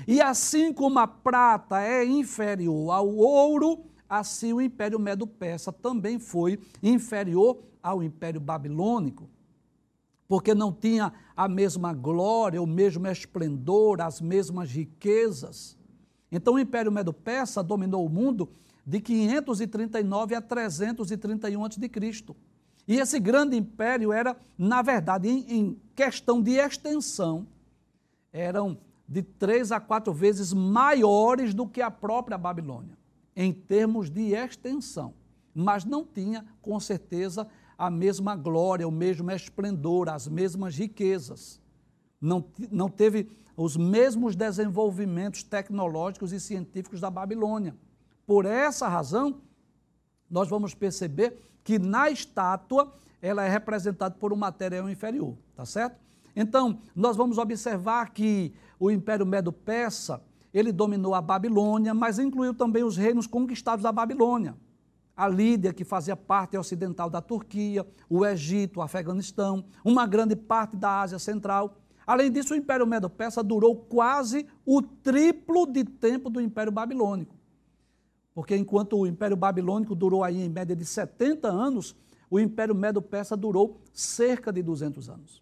E 0.08 0.22
assim 0.22 0.72
como 0.72 1.00
a 1.00 1.08
prata 1.08 1.82
é 1.82 2.05
inferior 2.05 2.91
ao 2.91 3.10
ouro, 3.15 3.84
assim 4.08 4.53
o 4.53 4.62
Império 4.62 5.00
Medo-Persa 5.00 5.74
também 5.74 6.20
foi 6.20 6.60
inferior 6.84 7.63
ao 7.82 8.03
Império 8.03 8.39
Babilônico, 8.39 9.27
porque 10.27 10.53
não 10.53 10.72
tinha 10.72 11.12
a 11.36 11.48
mesma 11.48 11.96
glória, 11.96 12.62
o 12.62 12.67
mesmo 12.67 13.08
esplendor, 13.08 14.01
as 14.01 14.22
mesmas 14.22 14.70
riquezas. 14.70 15.75
Então 16.32 16.53
o 16.53 16.60
Império 16.60 16.91
Medo-Persa 16.91 17.63
dominou 17.63 18.05
o 18.05 18.10
mundo 18.10 18.51
de 18.86 19.01
539 19.01 20.36
a 20.36 20.41
331 20.41 21.65
a.C. 21.65 21.89
E 22.88 22.98
esse 22.98 23.20
grande 23.20 23.58
império 23.58 24.13
era, 24.13 24.38
na 24.58 24.82
verdade, 24.82 25.27
em, 25.27 25.46
em 25.50 25.82
questão 25.96 26.42
de 26.42 26.51
extensão, 26.51 27.48
eram 28.32 28.77
de 29.08 29.22
três 29.22 29.72
a 29.72 29.80
quatro 29.80 30.13
vezes 30.13 30.54
maiores 30.54 31.54
do 31.54 31.68
que 31.68 31.82
a 31.82 31.89
própria 31.89 32.38
Babilônia, 32.38 32.98
em 33.36 33.54
termos 33.54 34.10
de 34.10 34.34
extensão. 34.34 35.13
Mas 35.54 35.86
não 35.86 36.04
tinha, 36.04 36.46
com 36.62 36.80
certeza, 36.80 37.48
a 37.77 37.89
mesma 37.89 38.36
glória, 38.36 38.88
o 38.88 38.92
mesmo 38.92 39.32
esplendor, 39.32 40.10
as 40.10 40.27
mesmas 40.27 40.75
riquezas. 40.75 41.62
Não, 42.20 42.46
não 42.72 42.89
teve 42.89 43.30
os 43.56 43.77
mesmos 43.77 44.36
desenvolvimentos 44.36 45.44
tecnológicos 45.44 46.34
e 46.34 46.39
científicos 46.39 47.00
da 47.00 47.10
Babilônia. 47.10 47.75
Por 48.25 48.46
essa 48.46 48.88
razão, 48.88 49.42
nós 50.30 50.50
vamos 50.50 50.74
perceber 50.74 51.39
que 51.65 51.79
na 51.79 52.12
estátua 52.12 52.93
ela 53.19 53.43
é 53.43 53.50
representada 53.50 54.15
por 54.15 54.31
um 54.31 54.36
material 54.36 54.88
inferior, 54.88 55.36
tá 55.55 55.65
certo? 55.65 56.00
Então, 56.36 56.79
nós 56.95 57.17
vamos 57.17 57.39
observar 57.39 58.12
que 58.12 58.53
o 58.79 58.91
Império 58.91 59.25
Medo-Persa, 59.25 60.22
ele 60.53 60.72
dominou 60.72 61.15
a 61.15 61.22
Babilônia, 61.22 61.93
mas 61.93 62.19
incluiu 62.19 62.53
também 62.53 62.84
os 62.84 62.95
reinos 62.95 63.25
conquistados 63.25 63.81
da 63.81 63.91
Babilônia. 63.91 64.55
A 65.17 65.27
Lídia, 65.27 65.74
que 65.74 65.84
fazia 65.84 66.15
parte 66.15 66.55
ocidental 66.55 67.10
da 67.10 67.22
Turquia, 67.22 67.88
o 68.07 68.24
Egito, 68.25 68.79
o 68.79 68.84
Afeganistão, 68.84 69.65
uma 69.84 70.05
grande 70.05 70.36
parte 70.36 70.75
da 70.75 71.01
Ásia 71.01 71.17
Central. 71.17 71.77
Além 72.05 72.31
disso, 72.31 72.53
o 72.53 72.57
Império 72.57 72.86
Medo-Persa 72.86 73.41
durou 73.41 73.75
quase 73.75 74.45
o 74.63 74.81
triplo 74.81 75.65
de 75.65 75.84
tempo 75.84 76.29
do 76.29 76.39
Império 76.39 76.72
Babilônico. 76.72 77.35
Porque 78.36 78.56
enquanto 78.56 78.98
o 78.98 79.08
Império 79.08 79.38
Babilônico 79.38 79.96
durou 79.96 80.22
aí 80.22 80.42
em 80.42 80.50
média 80.50 80.75
de 80.75 80.86
70 80.86 81.48
anos, 81.48 81.96
o 82.30 82.38
Império 82.38 82.75
Medo-Persa 82.75 83.38
durou 83.38 83.82
cerca 83.94 84.51
de 84.51 84.62
200 84.62 85.10
anos. 85.10 85.42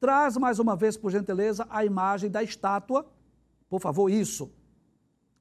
Traz 0.00 0.36
mais 0.36 0.58
uma 0.58 0.74
vez, 0.74 0.96
por 0.96 1.12
gentileza, 1.12 1.66
a 1.70 1.84
imagem 1.84 2.28
da 2.28 2.42
estátua. 2.42 3.06
Por 3.68 3.80
favor, 3.80 4.10
isso. 4.10 4.50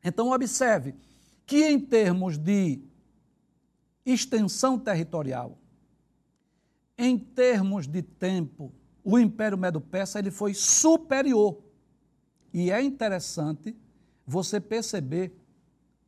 Então, 0.04 0.32
observe 0.32 0.94
que, 1.44 1.65
em 1.65 1.80
termos 1.80 2.38
de 2.38 2.80
extensão 4.06 4.77
territorial, 4.77 5.58
em 6.96 7.18
termos 7.18 7.88
de 7.88 8.04
tempo, 8.04 8.72
o 9.04 9.18
Império 9.18 9.58
Medo-Persa 9.58 10.20
ele 10.20 10.30
foi 10.30 10.54
superior. 10.54 11.58
E 12.54 12.70
é 12.70 12.80
interessante 12.82 13.75
você 14.25 14.62
perceber 14.62 15.36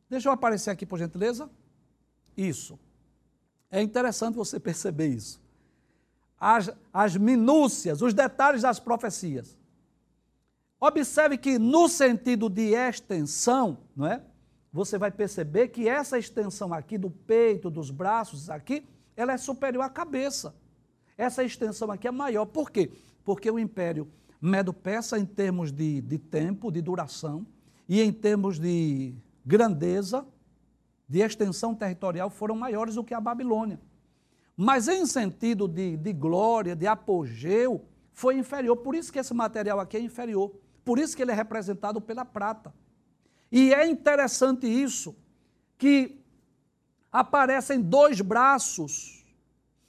Deixa 0.08 0.28
eu 0.28 0.32
aparecer 0.32 0.70
aqui, 0.70 0.86
por 0.86 0.98
gentileza. 0.98 1.50
Isso. 2.36 2.78
É 3.70 3.82
interessante 3.82 4.34
você 4.34 4.58
perceber 4.60 5.08
isso. 5.08 5.40
As, 6.40 6.70
as 6.92 7.16
minúcias, 7.16 8.00
os 8.00 8.14
detalhes 8.14 8.62
das 8.62 8.78
profecias. 8.78 9.56
Observe 10.80 11.36
que 11.36 11.58
no 11.58 11.88
sentido 11.88 12.48
de 12.48 12.74
extensão, 12.74 13.78
não 13.96 14.06
é? 14.06 14.22
Você 14.72 14.96
vai 14.96 15.10
perceber 15.10 15.68
que 15.68 15.88
essa 15.88 16.18
extensão 16.18 16.72
aqui 16.72 16.96
do 16.96 17.10
peito, 17.10 17.68
dos 17.68 17.90
braços 17.90 18.48
aqui, 18.48 18.86
ela 19.16 19.32
é 19.32 19.36
superior 19.36 19.82
à 19.82 19.88
cabeça. 19.88 20.54
Essa 21.16 21.42
extensão 21.42 21.90
aqui 21.90 22.06
é 22.06 22.12
maior. 22.12 22.46
Por 22.46 22.70
quê? 22.70 22.92
Porque 23.24 23.50
o 23.50 23.58
Império 23.58 24.08
Medo-Persa, 24.40 25.18
em 25.18 25.26
termos 25.26 25.72
de, 25.72 26.00
de 26.00 26.18
tempo, 26.18 26.70
de 26.70 26.80
duração, 26.80 27.44
e 27.88 28.00
em 28.00 28.12
termos 28.12 28.60
de 28.60 29.14
grandeza, 29.48 30.26
de 31.08 31.20
extensão 31.20 31.74
territorial, 31.74 32.28
foram 32.28 32.54
maiores 32.54 32.96
do 32.96 33.02
que 33.02 33.14
a 33.14 33.20
Babilônia. 33.20 33.80
Mas 34.54 34.88
em 34.88 35.06
sentido 35.06 35.66
de, 35.66 35.96
de 35.96 36.12
glória, 36.12 36.76
de 36.76 36.86
apogeu, 36.86 37.86
foi 38.12 38.36
inferior. 38.36 38.76
Por 38.76 38.94
isso 38.94 39.10
que 39.10 39.18
esse 39.18 39.32
material 39.32 39.80
aqui 39.80 39.96
é 39.96 40.00
inferior. 40.00 40.52
Por 40.84 40.98
isso 40.98 41.16
que 41.16 41.22
ele 41.22 41.30
é 41.30 41.34
representado 41.34 41.98
pela 41.98 42.26
prata. 42.26 42.74
E 43.50 43.72
é 43.72 43.86
interessante 43.86 44.66
isso, 44.66 45.16
que 45.78 46.20
aparecem 47.10 47.80
dois 47.80 48.20
braços. 48.20 49.24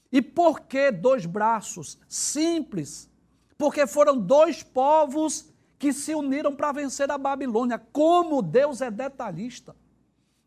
E 0.10 0.22
por 0.22 0.62
que 0.62 0.90
dois 0.90 1.26
braços? 1.26 2.00
Simples. 2.08 3.10
Porque 3.58 3.86
foram 3.86 4.18
dois 4.18 4.64
povos 4.64 5.49
que 5.80 5.94
se 5.94 6.14
uniram 6.14 6.54
para 6.54 6.74
vencer 6.74 7.10
a 7.10 7.18
Babilônia. 7.18 7.80
Como 7.80 8.42
Deus 8.42 8.82
é 8.82 8.92
detalhista. 8.92 9.74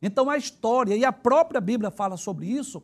Então 0.01 0.29
a 0.29 0.37
história 0.37 0.95
e 0.95 1.05
a 1.05 1.12
própria 1.12 1.61
Bíblia 1.61 1.91
fala 1.91 2.19
sobre 2.19 2.47
isso, 2.47 2.83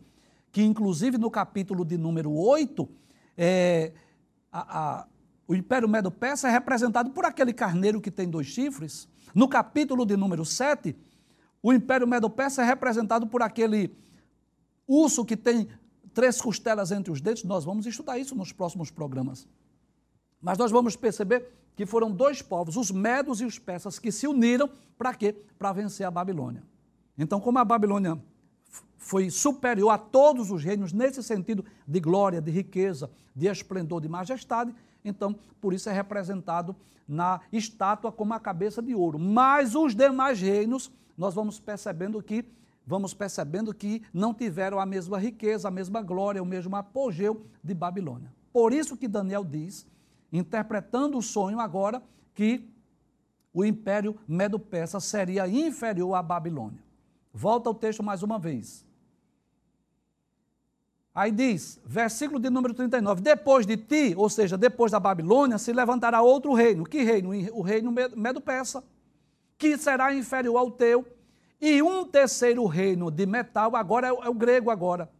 que 0.50 0.62
inclusive 0.62 1.18
no 1.18 1.30
capítulo 1.30 1.84
de 1.84 1.98
número 1.98 2.32
8, 2.32 2.88
é, 3.36 3.92
a, 4.50 4.78
a, 4.78 5.06
o 5.46 5.54
Império 5.54 5.88
Medo-Persa 5.88 6.48
é 6.48 6.50
representado 6.50 7.10
por 7.10 7.26
aquele 7.26 7.52
carneiro 7.52 8.00
que 8.00 8.10
tem 8.10 8.30
dois 8.30 8.46
chifres. 8.46 9.06
No 9.34 9.46
capítulo 9.46 10.06
de 10.06 10.16
número 10.16 10.44
7, 10.44 10.96
o 11.62 11.72
Império 11.72 12.06
Medo-Persa 12.06 12.62
é 12.62 12.64
representado 12.64 13.26
por 13.26 13.42
aquele 13.42 13.94
urso 14.86 15.22
que 15.24 15.36
tem 15.36 15.68
três 16.14 16.40
costelas 16.40 16.92
entre 16.92 17.12
os 17.12 17.20
dentes. 17.20 17.44
Nós 17.44 17.64
vamos 17.64 17.84
estudar 17.84 18.18
isso 18.18 18.34
nos 18.34 18.52
próximos 18.52 18.90
programas. 18.90 19.46
Mas 20.40 20.58
nós 20.58 20.70
vamos 20.70 20.96
perceber 20.96 21.52
que 21.74 21.86
foram 21.86 22.10
dois 22.10 22.42
povos, 22.42 22.76
os 22.76 22.90
medos 22.90 23.40
e 23.40 23.44
os 23.44 23.58
persas, 23.58 23.98
que 23.98 24.10
se 24.10 24.26
uniram 24.26 24.68
para 24.96 25.14
quê? 25.14 25.32
Para 25.58 25.72
vencer 25.72 26.06
a 26.06 26.10
Babilônia. 26.10 26.62
Então, 27.16 27.40
como 27.40 27.58
a 27.58 27.64
Babilônia 27.64 28.20
foi 28.96 29.30
superior 29.30 29.90
a 29.90 29.98
todos 29.98 30.50
os 30.50 30.62
reinos 30.62 30.92
nesse 30.92 31.22
sentido 31.22 31.64
de 31.86 32.00
glória, 32.00 32.40
de 32.40 32.50
riqueza, 32.50 33.10
de 33.34 33.46
esplendor, 33.46 34.00
de 34.00 34.08
majestade, 34.08 34.74
Então, 35.04 35.34
por 35.60 35.72
isso 35.72 35.88
é 35.88 35.92
representado 35.92 36.74
na 37.06 37.40
estátua 37.52 38.12
como 38.12 38.34
a 38.34 38.40
cabeça 38.40 38.82
de 38.82 38.94
ouro. 38.94 39.18
Mas 39.18 39.74
os 39.74 39.94
demais 39.94 40.40
reinos, 40.40 40.90
nós 41.16 41.34
vamos 41.34 41.58
percebendo 41.58 42.22
que 42.22 42.44
vamos 42.86 43.12
percebendo 43.12 43.74
que 43.74 44.02
não 44.14 44.32
tiveram 44.32 44.80
a 44.80 44.86
mesma 44.86 45.18
riqueza, 45.18 45.68
a 45.68 45.70
mesma 45.70 46.00
glória, 46.00 46.42
o 46.42 46.46
mesmo 46.46 46.74
apogeu 46.74 47.44
de 47.62 47.74
Babilônia. 47.74 48.32
Por 48.50 48.72
isso 48.72 48.96
que 48.96 49.06
Daniel 49.06 49.44
diz, 49.44 49.86
interpretando 50.32 51.18
o 51.18 51.22
sonho 51.22 51.60
agora, 51.60 52.02
que 52.34 52.68
o 53.52 53.64
império 53.64 54.16
Medo-Persa 54.26 55.00
seria 55.00 55.48
inferior 55.48 56.14
à 56.14 56.22
Babilônia. 56.22 56.82
Volta 57.32 57.68
ao 57.68 57.74
texto 57.74 58.02
mais 58.02 58.22
uma 58.22 58.38
vez. 58.38 58.86
Aí 61.14 61.32
diz, 61.32 61.80
versículo 61.84 62.38
de 62.38 62.48
número 62.48 62.72
39, 62.72 63.20
depois 63.20 63.66
de 63.66 63.76
ti, 63.76 64.14
ou 64.16 64.28
seja, 64.28 64.56
depois 64.56 64.92
da 64.92 65.00
Babilônia, 65.00 65.58
se 65.58 65.72
levantará 65.72 66.22
outro 66.22 66.52
reino. 66.52 66.84
Que 66.84 67.02
reino? 67.02 67.30
O 67.52 67.60
reino 67.60 67.92
Medo-Persa, 68.14 68.84
que 69.56 69.76
será 69.76 70.14
inferior 70.14 70.56
ao 70.56 70.70
teu, 70.70 71.04
e 71.60 71.82
um 71.82 72.04
terceiro 72.04 72.64
reino 72.66 73.10
de 73.10 73.26
metal, 73.26 73.74
agora 73.74 74.06
é 74.06 74.12
o, 74.12 74.22
é 74.22 74.28
o 74.28 74.34
grego 74.34 74.70
agora, 74.70 75.10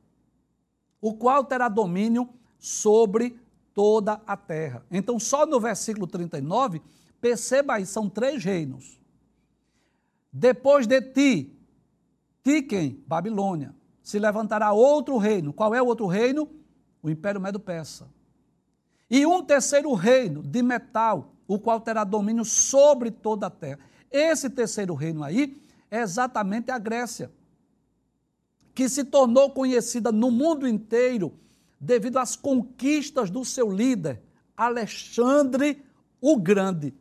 o 1.01 1.15
qual 1.15 1.45
terá 1.45 1.69
domínio 1.69 2.29
sobre 2.61 3.37
toda 3.79 4.21
a 4.27 4.37
terra. 4.37 4.85
Então, 4.91 5.21
só 5.21 5.47
no 5.47 5.61
versículo 5.61 6.05
39, 6.09 6.83
perceba 7.21 7.75
aí, 7.75 7.87
são 7.87 8.11
três 8.11 8.43
reinos. 8.43 8.99
Depois 10.33 10.85
de 10.85 11.01
ti, 11.01 11.57
ti 12.43 12.61
quem? 12.61 13.01
Babilônia. 13.07 13.73
Se 14.03 14.19
levantará 14.19 14.73
outro 14.73 15.17
reino. 15.17 15.53
Qual 15.53 15.73
é 15.73 15.81
o 15.81 15.87
outro 15.87 16.09
reino? 16.09 16.51
O 17.01 17.09
Império 17.09 17.41
Medo-Persa. 17.41 18.09
E 19.09 19.25
um 19.25 19.45
terceiro 19.45 19.95
reino 19.95 20.43
de 20.43 20.61
metal, 20.61 21.33
o 21.47 21.57
qual 21.57 21.81
terá 21.81 22.03
domínio 22.03 22.45
sobre 22.45 23.13
toda 23.13 23.47
a 23.47 23.51
terra. 23.51 23.79
Esse 24.11 24.51
terceiro 24.51 24.93
reino 24.93 25.23
aí 25.23 25.57
é 25.89 26.01
exatamente 26.01 26.73
a 26.73 26.79
Grécia, 26.81 27.31
que 28.75 28.89
se 28.89 29.05
tornou 29.05 29.53
conhecida 29.53 30.11
no 30.11 30.33
mundo 30.33 30.67
inteiro 30.67 31.33
devido 31.81 32.19
às 32.19 32.37
conquistas 32.37 33.31
do 33.31 33.45
seu 33.45 33.71
líder, 33.71 34.23
Alexandre 34.57 35.83
o 36.21 36.37
Grande. 36.37 36.95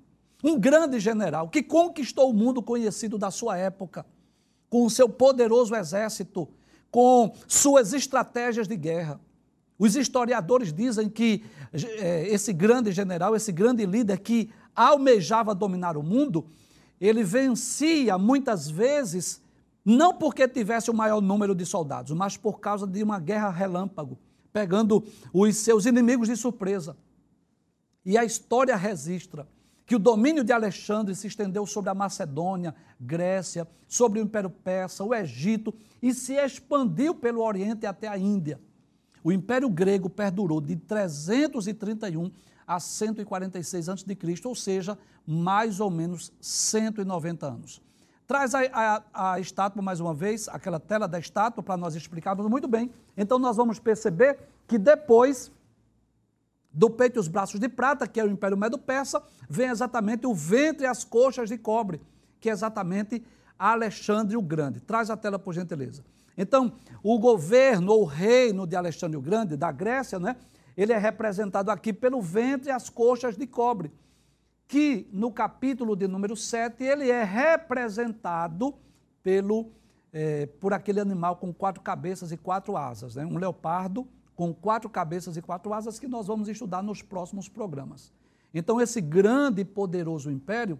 Um 0.43 0.59
grande 0.59 0.99
general 0.99 1.49
que 1.49 1.63
conquistou 1.63 2.29
o 2.29 2.33
mundo 2.33 2.61
conhecido 2.61 3.17
da 3.17 3.31
sua 3.31 3.57
época, 3.57 4.05
com 4.69 4.85
o 4.85 4.89
seu 4.89 5.09
poderoso 5.09 5.75
exército, 5.75 6.47
com 6.91 7.33
suas 7.47 7.93
estratégias 7.93 8.67
de 8.67 8.75
guerra. 8.75 9.19
Os 9.79 9.95
historiadores 9.95 10.71
dizem 10.71 11.09
que 11.09 11.43
é, 11.99 12.27
esse 12.27 12.53
grande 12.53 12.91
general, 12.91 13.35
esse 13.35 13.51
grande 13.51 13.85
líder 13.85 14.19
que 14.19 14.51
almejava 14.75 15.55
dominar 15.55 15.97
o 15.97 16.03
mundo, 16.03 16.47
ele 16.99 17.23
vencia 17.23 18.17
muitas 18.17 18.69
vezes 18.69 19.41
não 19.83 20.13
porque 20.13 20.47
tivesse 20.47 20.91
o 20.91 20.93
maior 20.93 21.21
número 21.21 21.55
de 21.55 21.65
soldados, 21.65 22.11
mas 22.11 22.35
por 22.35 22.59
causa 22.59 22.85
de 22.85 23.01
uma 23.01 23.19
guerra 23.19 23.49
relâmpago, 23.49 24.17
pegando 24.57 25.05
os 25.31 25.55
seus 25.57 25.85
inimigos 25.85 26.27
de 26.27 26.35
surpresa. 26.35 26.97
E 28.03 28.17
a 28.17 28.25
história 28.25 28.75
registra 28.75 29.47
que 29.85 29.95
o 29.95 29.99
domínio 29.99 30.43
de 30.43 30.51
Alexandre 30.51 31.13
se 31.13 31.27
estendeu 31.27 31.63
sobre 31.67 31.91
a 31.91 31.93
Macedônia, 31.93 32.73
Grécia, 32.99 33.67
sobre 33.87 34.19
o 34.19 34.23
Império 34.23 34.49
Persa, 34.49 35.03
o 35.03 35.13
Egito 35.13 35.71
e 36.01 36.11
se 36.11 36.33
expandiu 36.33 37.13
pelo 37.13 37.43
Oriente 37.43 37.85
até 37.85 38.07
a 38.07 38.17
Índia. 38.17 38.59
O 39.23 39.31
Império 39.31 39.69
Grego 39.69 40.09
perdurou 40.09 40.59
de 40.59 40.75
331 40.75 42.31
a 42.65 42.79
146 42.79 43.89
a.C., 43.89 44.17
ou 44.43 44.55
seja, 44.55 44.97
mais 45.23 45.79
ou 45.79 45.91
menos 45.91 46.33
190 46.41 47.45
anos. 47.45 47.86
Traz 48.27 48.53
a, 48.53 48.59
a, 48.73 49.33
a, 49.33 49.39
estátua 49.39 49.81
mais 49.81 50.01
uma 50.01 50.13
vez, 50.13 50.49
aquela 50.49 50.81
tela 50.81 51.07
da 51.07 51.17
estátua, 51.17 51.63
para 51.63 51.77
nós 51.77 51.95
explicarmos 51.95 52.45
muito 52.47 52.67
bem. 52.67 52.91
Então, 53.15 53.39
nós 53.39 53.55
vamos 53.55 53.79
perceber 53.79 54.37
que 54.67 54.77
depois 54.77 55.49
do 56.73 56.89
peito 56.89 57.17
e 57.17 57.21
os 57.21 57.29
braços 57.29 57.57
de 57.57 57.69
prata, 57.69 58.05
que 58.05 58.19
é 58.19 58.23
o 58.25 58.29
Império 58.29 58.57
Medo-Persa, 58.57 59.23
vem 59.49 59.69
exatamente 59.69 60.27
o 60.27 60.35
ventre 60.35 60.83
e 60.83 60.87
as 60.87 61.05
coxas 61.05 61.47
de 61.47 61.57
cobre, 61.57 62.01
que 62.41 62.49
é 62.49 62.51
exatamente 62.51 63.25
Alexandre 63.57 64.35
o 64.35 64.41
Grande. 64.41 64.81
Traz 64.81 65.09
a 65.09 65.15
tela, 65.15 65.39
por 65.39 65.53
gentileza. 65.53 66.03
Então, 66.37 66.73
o 67.01 67.17
governo 67.17 67.93
ou 67.93 68.03
reino 68.03 68.67
de 68.67 68.75
Alexandre 68.75 69.17
o 69.17 69.21
Grande, 69.21 69.55
da 69.55 69.71
Grécia, 69.71 70.19
né, 70.19 70.35
ele 70.75 70.91
é 70.91 70.97
representado 70.97 71.71
aqui 71.71 71.93
pelo 71.93 72.21
ventre 72.21 72.67
e 72.67 72.71
as 72.71 72.89
coxas 72.89 73.37
de 73.37 73.47
cobre, 73.47 73.89
que 74.67 75.07
no 75.11 75.31
capítulo 75.31 75.95
de 75.95 76.07
número 76.07 76.35
7 76.35 76.83
ele 76.83 77.09
é 77.09 77.23
representado 77.23 78.75
pelo, 79.23 79.71
é, 80.11 80.45
por 80.45 80.73
aquele 80.73 80.99
animal 80.99 81.37
com 81.37 81.53
quatro 81.53 81.81
cabeças 81.81 82.31
e 82.31 82.37
quatro 82.37 82.75
asas, 82.75 83.15
né? 83.15 83.25
um 83.25 83.37
leopardo 83.37 84.07
com 84.35 84.53
quatro 84.53 84.89
cabeças 84.89 85.37
e 85.37 85.41
quatro 85.41 85.73
asas 85.73 85.99
que 85.99 86.07
nós 86.07 86.27
vamos 86.27 86.47
estudar 86.47 86.83
nos 86.83 87.01
próximos 87.01 87.49
programas. 87.49 88.11
Então 88.53 88.81
esse 88.81 89.01
grande 89.01 89.61
e 89.61 89.65
poderoso 89.65 90.29
império, 90.29 90.79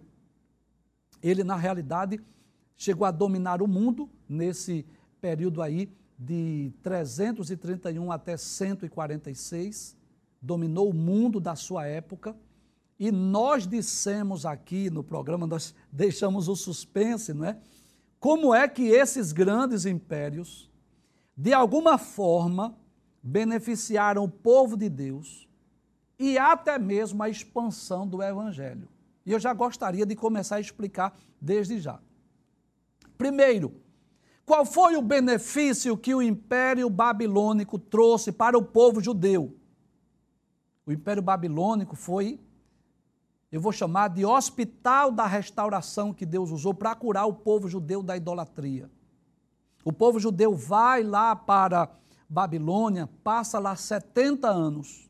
ele 1.22 1.42
na 1.42 1.56
realidade 1.56 2.20
chegou 2.76 3.06
a 3.06 3.10
dominar 3.10 3.60
o 3.62 3.66
mundo 3.66 4.08
nesse 4.28 4.86
período 5.20 5.60
aí 5.60 5.90
de 6.18 6.72
331 6.82 8.10
até 8.10 8.36
146, 8.36 9.96
dominou 10.40 10.90
o 10.90 10.94
mundo 10.94 11.40
da 11.40 11.54
sua 11.54 11.86
época. 11.86 12.36
E 12.98 13.12
nós 13.12 13.66
dissemos 13.66 14.44
aqui 14.44 14.90
no 14.90 15.04
programa, 15.04 15.46
nós 15.46 15.74
deixamos 15.92 16.48
o 16.48 16.56
suspense, 16.56 17.32
não 17.32 17.44
é? 17.44 17.58
Como 18.18 18.52
é 18.52 18.66
que 18.68 18.88
esses 18.88 19.30
grandes 19.30 19.86
impérios, 19.86 20.68
de 21.36 21.52
alguma 21.52 21.96
forma, 21.96 22.76
beneficiaram 23.22 24.24
o 24.24 24.28
povo 24.28 24.76
de 24.76 24.88
Deus 24.88 25.48
e 26.18 26.36
até 26.36 26.78
mesmo 26.78 27.22
a 27.22 27.28
expansão 27.28 28.06
do 28.06 28.22
Evangelho. 28.22 28.88
E 29.24 29.32
eu 29.32 29.38
já 29.38 29.52
gostaria 29.52 30.04
de 30.04 30.16
começar 30.16 30.56
a 30.56 30.60
explicar 30.60 31.16
desde 31.40 31.78
já. 31.78 32.00
Primeiro, 33.16 33.74
qual 34.44 34.64
foi 34.64 34.96
o 34.96 35.02
benefício 35.02 35.96
que 35.96 36.14
o 36.14 36.22
Império 36.22 36.88
Babilônico 36.88 37.78
trouxe 37.78 38.32
para 38.32 38.56
o 38.56 38.62
povo 38.62 39.00
judeu? 39.00 39.54
O 40.86 40.92
Império 40.92 41.22
Babilônico 41.22 41.94
foi, 41.94 42.40
eu 43.50 43.60
vou 43.60 43.72
chamar 43.72 44.08
de 44.08 44.24
hospital 44.24 45.10
da 45.10 45.26
restauração 45.26 46.12
que 46.12 46.26
Deus 46.26 46.50
usou 46.50 46.74
para 46.74 46.94
curar 46.94 47.26
o 47.26 47.32
povo 47.32 47.68
judeu 47.68 48.02
da 48.02 48.16
idolatria. 48.16 48.90
O 49.84 49.92
povo 49.92 50.20
judeu 50.20 50.54
vai 50.54 51.02
lá 51.02 51.34
para 51.34 51.88
Babilônia, 52.28 53.08
passa 53.24 53.58
lá 53.58 53.74
70 53.74 54.48
anos 54.48 55.08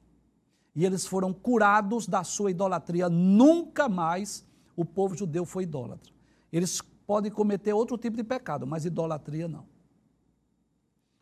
e 0.75 0.85
eles 0.85 1.05
foram 1.05 1.33
curados 1.33 2.07
da 2.07 2.23
sua 2.23 2.53
idolatria. 2.53 3.09
Nunca 3.09 3.89
mais 3.89 4.47
o 4.77 4.85
povo 4.85 5.17
judeu 5.17 5.45
foi 5.45 5.65
idólatra. 5.65 6.13
Eles 6.53 6.81
pode 6.81 7.31
cometer 7.33 7.73
outro 7.73 7.99
tipo 7.99 8.17
de 8.17 8.23
pecado, 8.23 8.67
mas 8.67 8.85
idolatria 8.85 9.49
não. 9.49 9.67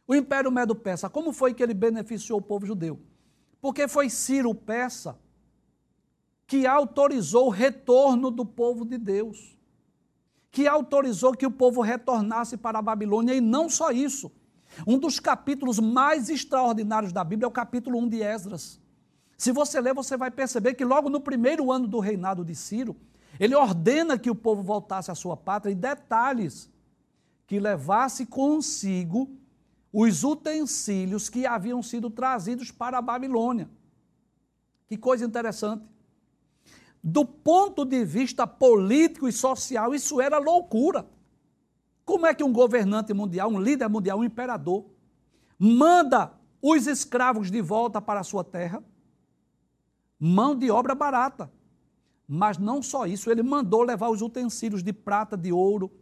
O 0.06 0.14
Império 0.14 0.52
Medo-Persa, 0.52 1.08
como 1.08 1.32
foi 1.32 1.54
que 1.54 1.62
ele 1.62 1.72
beneficiou 1.72 2.38
o 2.38 2.42
povo 2.42 2.66
judeu? 2.66 3.00
Porque 3.60 3.88
foi 3.88 4.10
Ciro 4.10 4.54
Persa 4.54 5.18
que 6.46 6.66
autorizou 6.66 7.46
o 7.46 7.50
retorno 7.50 8.30
do 8.30 8.44
povo 8.44 8.84
de 8.84 8.96
Deus, 8.96 9.56
que 10.50 10.66
autorizou 10.66 11.34
que 11.34 11.46
o 11.46 11.50
povo 11.50 11.80
retornasse 11.80 12.56
para 12.56 12.78
a 12.78 12.82
Babilônia, 12.82 13.34
e 13.34 13.40
não 13.40 13.68
só 13.68 13.90
isso. 13.90 14.30
Um 14.86 14.98
dos 14.98 15.18
capítulos 15.18 15.78
mais 15.78 16.28
extraordinários 16.28 17.12
da 17.12 17.24
Bíblia 17.24 17.46
é 17.46 17.48
o 17.48 17.52
capítulo 17.52 17.98
1 17.98 18.08
de 18.08 18.22
Esdras. 18.22 18.80
Se 19.36 19.52
você 19.52 19.80
ler, 19.80 19.92
você 19.92 20.16
vai 20.16 20.30
perceber 20.30 20.74
que 20.74 20.84
logo 20.84 21.10
no 21.10 21.20
primeiro 21.20 21.70
ano 21.70 21.86
do 21.86 21.98
reinado 21.98 22.44
de 22.44 22.54
Ciro, 22.54 22.96
ele 23.38 23.54
ordena 23.54 24.18
que 24.18 24.30
o 24.30 24.34
povo 24.34 24.62
voltasse 24.62 25.10
à 25.10 25.14
sua 25.14 25.36
pátria 25.36 25.72
e 25.72 25.74
detalhes 25.74 26.70
que 27.46 27.60
levasse 27.60 28.26
consigo 28.26 29.30
os 29.92 30.24
utensílios 30.24 31.28
que 31.28 31.46
haviam 31.46 31.82
sido 31.82 32.10
trazidos 32.10 32.70
para 32.70 32.98
a 32.98 33.02
Babilônia. 33.02 33.68
Que 34.88 34.96
coisa 34.96 35.24
interessante. 35.24 35.84
Do 37.08 37.24
ponto 37.24 37.84
de 37.84 38.04
vista 38.04 38.48
político 38.48 39.28
e 39.28 39.32
social, 39.32 39.94
isso 39.94 40.20
era 40.20 40.38
loucura. 40.38 41.06
Como 42.04 42.26
é 42.26 42.34
que 42.34 42.42
um 42.42 42.52
governante 42.52 43.14
mundial, 43.14 43.48
um 43.48 43.60
líder 43.60 43.88
mundial, 43.88 44.18
um 44.18 44.24
imperador, 44.24 44.84
manda 45.56 46.32
os 46.60 46.88
escravos 46.88 47.48
de 47.48 47.62
volta 47.62 48.02
para 48.02 48.18
a 48.18 48.24
sua 48.24 48.42
terra? 48.42 48.82
Mão 50.18 50.56
de 50.56 50.68
obra 50.68 50.96
barata. 50.96 51.48
Mas 52.26 52.58
não 52.58 52.82
só 52.82 53.06
isso, 53.06 53.30
ele 53.30 53.44
mandou 53.44 53.84
levar 53.84 54.08
os 54.08 54.20
utensílios 54.20 54.82
de 54.82 54.92
prata, 54.92 55.36
de 55.36 55.52
ouro, 55.52 55.92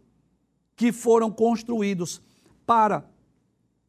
que 0.75 0.91
foram 0.91 1.29
construídos 1.29 2.19
para 2.65 3.07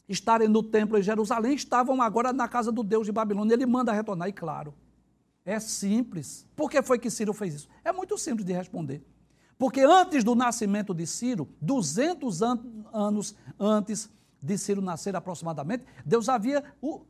estarem 0.07 0.49
no 0.49 0.63
templo 0.63 0.99
em 0.99 1.03
Jerusalém, 1.03 1.55
estavam 1.55 2.03
agora 2.03 2.31
na 2.31 2.47
casa 2.47 2.71
do 2.71 2.83
Deus 2.83 3.07
de 3.07 3.13
Babilônia. 3.13 3.55
Ele 3.55 3.65
manda 3.65 3.91
retornar, 3.91 4.29
e 4.29 4.35
claro, 4.35 4.75
É 5.47 5.61
simples. 5.61 6.45
Por 6.57 6.69
que 6.69 6.83
foi 6.83 6.99
que 6.99 7.09
Ciro 7.09 7.33
fez 7.33 7.55
isso? 7.55 7.69
É 7.85 7.93
muito 7.93 8.19
simples 8.19 8.45
de 8.45 8.53
responder. 8.53 9.01
Porque 9.57 9.81
antes 9.81 10.25
do 10.25 10.35
nascimento 10.35 10.93
de 10.93 11.07
Ciro, 11.07 11.49
200 11.63 12.43
an 12.43 12.59
anos 12.93 13.37
antes 13.59 14.11
de 14.43 14.59
Ciro 14.59 14.83
nascer 14.83 15.15
aproximadamente, 15.15 15.85
Deus 16.05 16.29
havia 16.29 16.65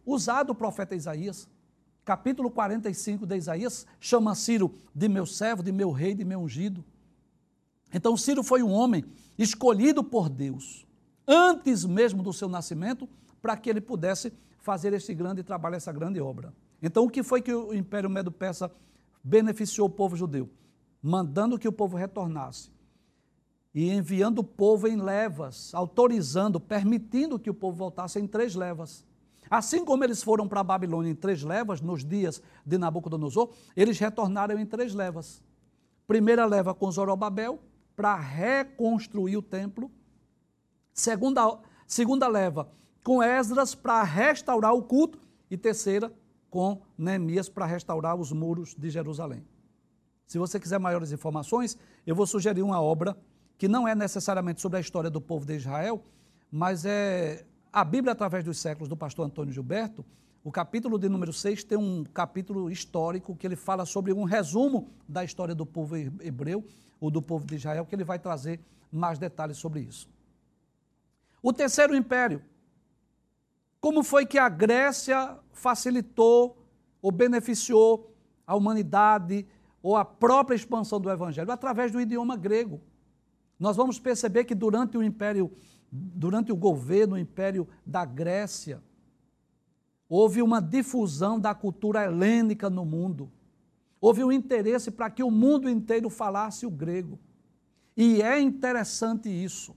usado 0.04 0.50
o 0.50 0.54
profeta 0.54 0.94
Isaías. 0.94 1.48
Capítulo 2.04 2.50
45 2.50 3.26
de 3.26 3.36
Isaías 3.36 3.86
chama 3.98 4.34
Ciro 4.34 4.74
de 4.94 5.08
meu 5.08 5.24
servo, 5.24 5.62
de 5.62 5.72
meu 5.72 5.90
rei, 5.90 6.14
de 6.14 6.24
meu 6.24 6.40
ungido. 6.40 6.84
Então 7.92 8.18
Ciro 8.18 8.44
foi 8.44 8.62
um 8.62 8.70
homem 8.70 9.02
escolhido 9.38 10.04
por 10.04 10.28
Deus, 10.28 10.86
antes 11.26 11.86
mesmo 11.86 12.22
do 12.22 12.32
seu 12.34 12.48
nascimento, 12.48 13.08
para 13.40 13.56
que 13.56 13.70
ele 13.70 13.80
pudesse 13.80 14.32
fazer 14.60 14.92
este 14.92 15.14
grande 15.14 15.42
trabalho, 15.42 15.76
essa 15.76 15.90
grande 15.90 16.20
obra. 16.20 16.52
Então 16.82 17.04
o 17.04 17.10
que 17.10 17.22
foi 17.22 17.40
que 17.40 17.52
o 17.52 17.74
Império 17.74 18.10
Medo-Persa 18.10 18.70
beneficiou 19.22 19.88
o 19.88 19.90
povo 19.90 20.16
judeu? 20.16 20.48
mandando 21.06 21.56
que 21.56 21.68
o 21.68 21.72
povo 21.72 21.96
retornasse 21.96 22.68
e 23.72 23.90
enviando 23.90 24.40
o 24.40 24.44
povo 24.44 24.88
em 24.88 24.96
levas, 24.96 25.72
autorizando, 25.72 26.58
permitindo 26.58 27.38
que 27.38 27.48
o 27.48 27.54
povo 27.54 27.76
voltasse 27.76 28.18
em 28.18 28.26
três 28.26 28.56
levas. 28.56 29.04
Assim 29.48 29.84
como 29.84 30.02
eles 30.02 30.20
foram 30.20 30.48
para 30.48 30.60
a 30.60 30.64
Babilônia 30.64 31.10
em 31.10 31.14
três 31.14 31.44
levas, 31.44 31.80
nos 31.80 32.04
dias 32.04 32.42
de 32.64 32.76
Nabucodonosor, 32.76 33.50
eles 33.76 33.98
retornaram 33.98 34.58
em 34.58 34.66
três 34.66 34.94
levas. 34.94 35.40
Primeira 36.08 36.44
leva 36.44 36.74
com 36.74 36.90
Zorobabel, 36.90 37.60
para 37.94 38.16
reconstruir 38.16 39.36
o 39.36 39.42
templo. 39.42 39.90
Segunda, 40.92 41.58
segunda 41.86 42.26
leva 42.26 42.68
com 43.04 43.22
Esdras, 43.22 43.74
para 43.74 44.02
restaurar 44.02 44.74
o 44.74 44.82
culto. 44.82 45.18
E 45.48 45.56
terceira, 45.56 46.12
com 46.56 46.80
Neemias, 46.96 47.50
para 47.50 47.66
restaurar 47.66 48.16
os 48.16 48.32
muros 48.32 48.74
de 48.74 48.88
Jerusalém. 48.88 49.44
Se 50.26 50.38
você 50.38 50.58
quiser 50.58 50.80
maiores 50.80 51.12
informações, 51.12 51.76
eu 52.06 52.14
vou 52.14 52.26
sugerir 52.26 52.62
uma 52.62 52.80
obra 52.80 53.14
que 53.58 53.68
não 53.68 53.86
é 53.86 53.94
necessariamente 53.94 54.62
sobre 54.62 54.78
a 54.78 54.80
história 54.80 55.10
do 55.10 55.20
povo 55.20 55.44
de 55.44 55.54
Israel, 55.54 56.02
mas 56.50 56.86
é 56.86 57.44
a 57.70 57.84
Bíblia 57.84 58.12
através 58.12 58.42
dos 58.42 58.56
séculos 58.56 58.88
do 58.88 58.96
pastor 58.96 59.26
Antônio 59.26 59.52
Gilberto. 59.52 60.02
O 60.42 60.50
capítulo 60.50 60.98
de 60.98 61.10
número 61.10 61.30
6 61.30 61.62
tem 61.62 61.76
um 61.76 62.02
capítulo 62.04 62.70
histórico 62.70 63.36
que 63.36 63.46
ele 63.46 63.54
fala 63.54 63.84
sobre 63.84 64.14
um 64.14 64.24
resumo 64.24 64.88
da 65.06 65.22
história 65.22 65.54
do 65.54 65.66
povo 65.66 65.94
hebreu, 65.94 66.64
ou 66.98 67.10
do 67.10 67.20
povo 67.20 67.46
de 67.46 67.56
Israel, 67.56 67.84
que 67.84 67.94
ele 67.94 68.02
vai 68.02 68.18
trazer 68.18 68.60
mais 68.90 69.18
detalhes 69.18 69.58
sobre 69.58 69.80
isso. 69.80 70.08
O 71.42 71.52
terceiro 71.52 71.94
império. 71.94 72.40
Como 73.80 74.02
foi 74.02 74.26
que 74.26 74.38
a 74.38 74.48
Grécia 74.48 75.38
facilitou 75.52 76.66
ou 77.00 77.10
beneficiou 77.10 78.12
a 78.46 78.54
humanidade 78.54 79.46
ou 79.82 79.96
a 79.96 80.04
própria 80.04 80.56
expansão 80.56 81.00
do 81.00 81.10
evangelho 81.10 81.50
através 81.50 81.92
do 81.92 82.00
idioma 82.00 82.36
grego. 82.36 82.80
Nós 83.58 83.76
vamos 83.76 83.98
perceber 83.98 84.44
que 84.44 84.54
durante 84.54 84.98
o 84.98 85.02
império, 85.02 85.50
durante 85.90 86.52
o 86.52 86.56
governo, 86.56 87.14
o 87.14 87.18
império 87.18 87.68
da 87.84 88.04
Grécia, 88.04 88.82
houve 90.08 90.42
uma 90.42 90.60
difusão 90.60 91.38
da 91.40 91.54
cultura 91.54 92.04
helênica 92.04 92.68
no 92.68 92.84
mundo. 92.84 93.30
Houve 94.00 94.22
um 94.22 94.30
interesse 94.30 94.90
para 94.90 95.10
que 95.10 95.22
o 95.22 95.30
mundo 95.30 95.68
inteiro 95.68 96.10
falasse 96.10 96.66
o 96.66 96.70
grego. 96.70 97.18
E 97.96 98.20
é 98.20 98.38
interessante 98.38 99.28
isso, 99.28 99.74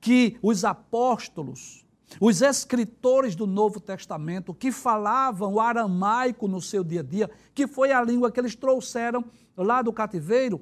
que 0.00 0.36
os 0.42 0.64
apóstolos, 0.64 1.86
os 2.20 2.40
escritores 2.40 3.36
do 3.36 3.46
Novo 3.46 3.80
Testamento 3.80 4.54
que 4.54 4.72
falavam 4.72 5.54
o 5.54 5.60
aramaico 5.60 6.48
no 6.48 6.60
seu 6.60 6.82
dia 6.82 7.00
a 7.00 7.02
dia, 7.02 7.30
que 7.54 7.66
foi 7.66 7.92
a 7.92 8.02
língua 8.02 8.30
que 8.30 8.40
eles 8.40 8.54
trouxeram 8.54 9.24
lá 9.56 9.82
do 9.82 9.92
cativeiro, 9.92 10.60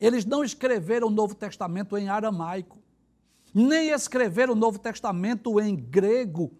eles 0.00 0.24
não 0.24 0.42
escreveram 0.42 1.08
o 1.08 1.10
Novo 1.10 1.34
Testamento 1.34 1.96
em 1.96 2.08
aramaico, 2.08 2.78
nem 3.54 3.90
escreveram 3.90 4.54
o 4.54 4.56
Novo 4.56 4.78
Testamento 4.78 5.60
em 5.60 5.76
grego, 5.76 6.52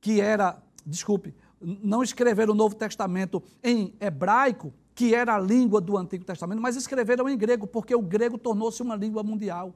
que 0.00 0.20
era, 0.20 0.62
desculpe, 0.86 1.34
não 1.60 2.02
escreveram 2.02 2.52
o 2.52 2.56
Novo 2.56 2.74
Testamento 2.74 3.42
em 3.62 3.94
hebraico, 4.00 4.72
que 4.94 5.14
era 5.14 5.36
a 5.36 5.40
língua 5.40 5.80
do 5.80 5.96
Antigo 5.96 6.24
Testamento, 6.24 6.60
mas 6.60 6.76
escreveram 6.76 7.28
em 7.28 7.36
grego, 7.36 7.66
porque 7.66 7.94
o 7.94 8.02
grego 8.02 8.36
tornou-se 8.36 8.82
uma 8.82 8.96
língua 8.96 9.22
mundial, 9.22 9.74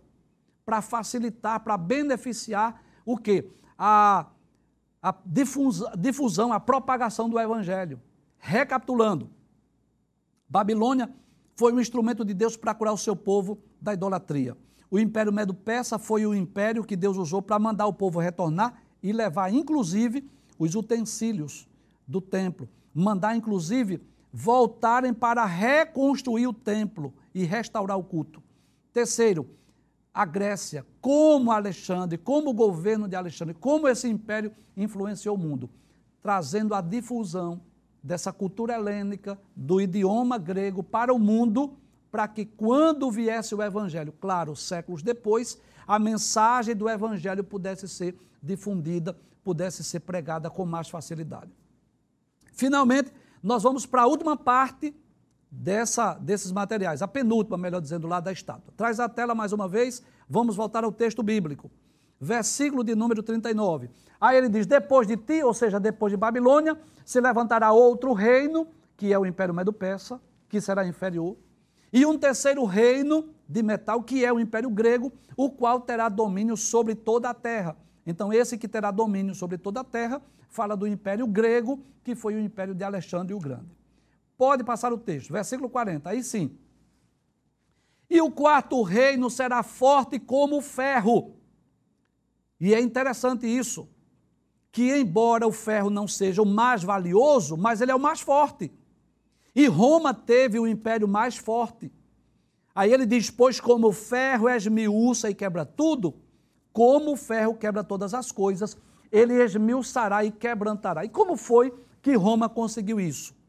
para 0.64 0.80
facilitar, 0.80 1.60
para 1.60 1.76
beneficiar 1.76 2.82
o 3.04 3.16
quê? 3.16 3.48
A, 3.78 4.26
a 5.02 5.14
difusão, 5.24 6.52
a 6.52 6.60
propagação 6.60 7.28
do 7.28 7.38
evangelho. 7.38 8.00
Recapitulando, 8.38 9.30
Babilônia 10.48 11.12
foi 11.56 11.72
um 11.72 11.80
instrumento 11.80 12.24
de 12.24 12.34
Deus 12.34 12.56
para 12.56 12.74
curar 12.74 12.92
o 12.92 12.98
seu 12.98 13.16
povo 13.16 13.58
da 13.80 13.94
idolatria. 13.94 14.56
O 14.90 14.98
Império 14.98 15.32
Medo-Persa 15.32 15.98
foi 15.98 16.26
o 16.26 16.34
império 16.34 16.84
que 16.84 16.96
Deus 16.96 17.16
usou 17.16 17.40
para 17.40 17.58
mandar 17.58 17.86
o 17.86 17.92
povo 17.92 18.20
retornar 18.20 18.82
e 19.02 19.12
levar, 19.12 19.52
inclusive, 19.52 20.28
os 20.58 20.74
utensílios 20.74 21.66
do 22.06 22.20
templo. 22.20 22.68
Mandar, 22.94 23.34
inclusive, 23.34 24.02
voltarem 24.32 25.14
para 25.14 25.44
reconstruir 25.44 26.46
o 26.46 26.52
templo 26.52 27.14
e 27.34 27.44
restaurar 27.44 27.98
o 27.98 28.04
culto. 28.04 28.42
Terceiro, 28.92 29.48
a 30.14 30.24
Grécia, 30.24 30.84
como 31.00 31.50
Alexandre, 31.50 32.18
como 32.18 32.50
o 32.50 32.54
governo 32.54 33.08
de 33.08 33.16
Alexandre, 33.16 33.54
como 33.54 33.88
esse 33.88 34.08
império 34.08 34.52
influenciou 34.76 35.36
o 35.36 35.38
mundo, 35.38 35.70
trazendo 36.20 36.74
a 36.74 36.80
difusão 36.80 37.62
dessa 38.02 38.32
cultura 38.32 38.74
helênica, 38.74 39.38
do 39.56 39.80
idioma 39.80 40.36
grego 40.36 40.82
para 40.82 41.14
o 41.14 41.18
mundo, 41.18 41.78
para 42.10 42.28
que 42.28 42.44
quando 42.44 43.10
viesse 43.10 43.54
o 43.54 43.62
evangelho, 43.62 44.12
claro, 44.12 44.54
séculos 44.54 45.02
depois, 45.02 45.58
a 45.86 45.98
mensagem 45.98 46.76
do 46.76 46.88
evangelho 46.88 47.42
pudesse 47.42 47.88
ser 47.88 48.16
difundida, 48.42 49.16
pudesse 49.42 49.82
ser 49.82 50.00
pregada 50.00 50.50
com 50.50 50.66
mais 50.66 50.88
facilidade. 50.88 51.50
Finalmente, 52.52 53.10
nós 53.42 53.62
vamos 53.62 53.86
para 53.86 54.02
a 54.02 54.06
última 54.06 54.36
parte 54.36 54.94
dessa, 55.52 56.14
desses 56.14 56.50
materiais, 56.50 57.02
a 57.02 57.08
penúltima, 57.08 57.58
melhor 57.58 57.80
dizendo, 57.80 58.06
lá 58.06 58.20
da 58.20 58.32
estátua. 58.32 58.72
Traz 58.74 58.98
a 58.98 59.06
tela 59.06 59.34
mais 59.34 59.52
uma 59.52 59.68
vez, 59.68 60.02
vamos 60.26 60.56
voltar 60.56 60.82
ao 60.82 60.90
texto 60.90 61.22
bíblico. 61.22 61.70
Versículo 62.18 62.82
de 62.82 62.94
número 62.94 63.22
39. 63.22 63.90
Aí 64.18 64.38
ele 64.38 64.48
diz: 64.48 64.66
Depois 64.66 65.06
de 65.06 65.16
ti, 65.16 65.42
ou 65.42 65.52
seja, 65.52 65.78
depois 65.78 66.10
de 66.10 66.16
Babilônia, 66.16 66.78
se 67.04 67.20
levantará 67.20 67.70
outro 67.72 68.14
reino, 68.14 68.66
que 68.96 69.12
é 69.12 69.18
o 69.18 69.26
Império 69.26 69.52
Medo-Persa, 69.52 70.20
que 70.48 70.60
será 70.60 70.86
inferior, 70.86 71.36
e 71.92 72.06
um 72.06 72.16
terceiro 72.16 72.64
reino 72.64 73.28
de 73.46 73.62
metal, 73.62 74.02
que 74.02 74.24
é 74.24 74.32
o 74.32 74.40
Império 74.40 74.70
Grego, 74.70 75.12
o 75.36 75.50
qual 75.50 75.80
terá 75.80 76.08
domínio 76.08 76.56
sobre 76.56 76.94
toda 76.94 77.28
a 77.28 77.34
terra. 77.34 77.76
Então, 78.06 78.32
esse 78.32 78.56
que 78.56 78.66
terá 78.66 78.90
domínio 78.90 79.34
sobre 79.34 79.58
toda 79.58 79.80
a 79.80 79.84
terra 79.84 80.22
fala 80.48 80.76
do 80.76 80.86
Império 80.86 81.26
Grego, 81.26 81.80
que 82.02 82.14
foi 82.14 82.34
o 82.36 82.40
Império 82.40 82.74
de 82.74 82.82
Alexandre 82.84 83.34
o 83.34 83.38
Grande. 83.38 83.81
Pode 84.42 84.64
passar 84.64 84.92
o 84.92 84.98
texto, 84.98 85.32
versículo 85.32 85.70
40, 85.70 86.10
aí 86.10 86.20
sim. 86.20 86.58
E 88.10 88.20
o 88.20 88.28
quarto 88.28 88.82
reino 88.82 89.30
será 89.30 89.62
forte 89.62 90.18
como 90.18 90.56
o 90.56 90.60
ferro. 90.60 91.36
E 92.58 92.74
é 92.74 92.80
interessante 92.80 93.46
isso, 93.46 93.88
que 94.72 94.96
embora 94.96 95.46
o 95.46 95.52
ferro 95.52 95.90
não 95.90 96.08
seja 96.08 96.42
o 96.42 96.44
mais 96.44 96.82
valioso, 96.82 97.56
mas 97.56 97.80
ele 97.80 97.92
é 97.92 97.94
o 97.94 98.00
mais 98.00 98.20
forte. 98.20 98.72
E 99.54 99.68
Roma 99.68 100.12
teve 100.12 100.58
o 100.58 100.66
império 100.66 101.06
mais 101.06 101.36
forte. 101.36 101.92
Aí 102.74 102.92
ele 102.92 103.06
diz: 103.06 103.30
Pois 103.30 103.60
como 103.60 103.86
o 103.86 103.92
ferro 103.92 104.48
esmiuça 104.48 105.30
e 105.30 105.36
quebra 105.36 105.64
tudo, 105.64 106.16
como 106.72 107.12
o 107.12 107.16
ferro 107.16 107.54
quebra 107.54 107.84
todas 107.84 108.12
as 108.12 108.32
coisas, 108.32 108.76
ele 109.12 109.34
esmiuçará 109.34 110.24
e 110.24 110.32
quebrantará. 110.32 111.04
E 111.04 111.08
como 111.08 111.36
foi 111.36 111.72
que 112.02 112.16
Roma 112.16 112.48
conseguiu 112.48 112.98
isso? 112.98 113.40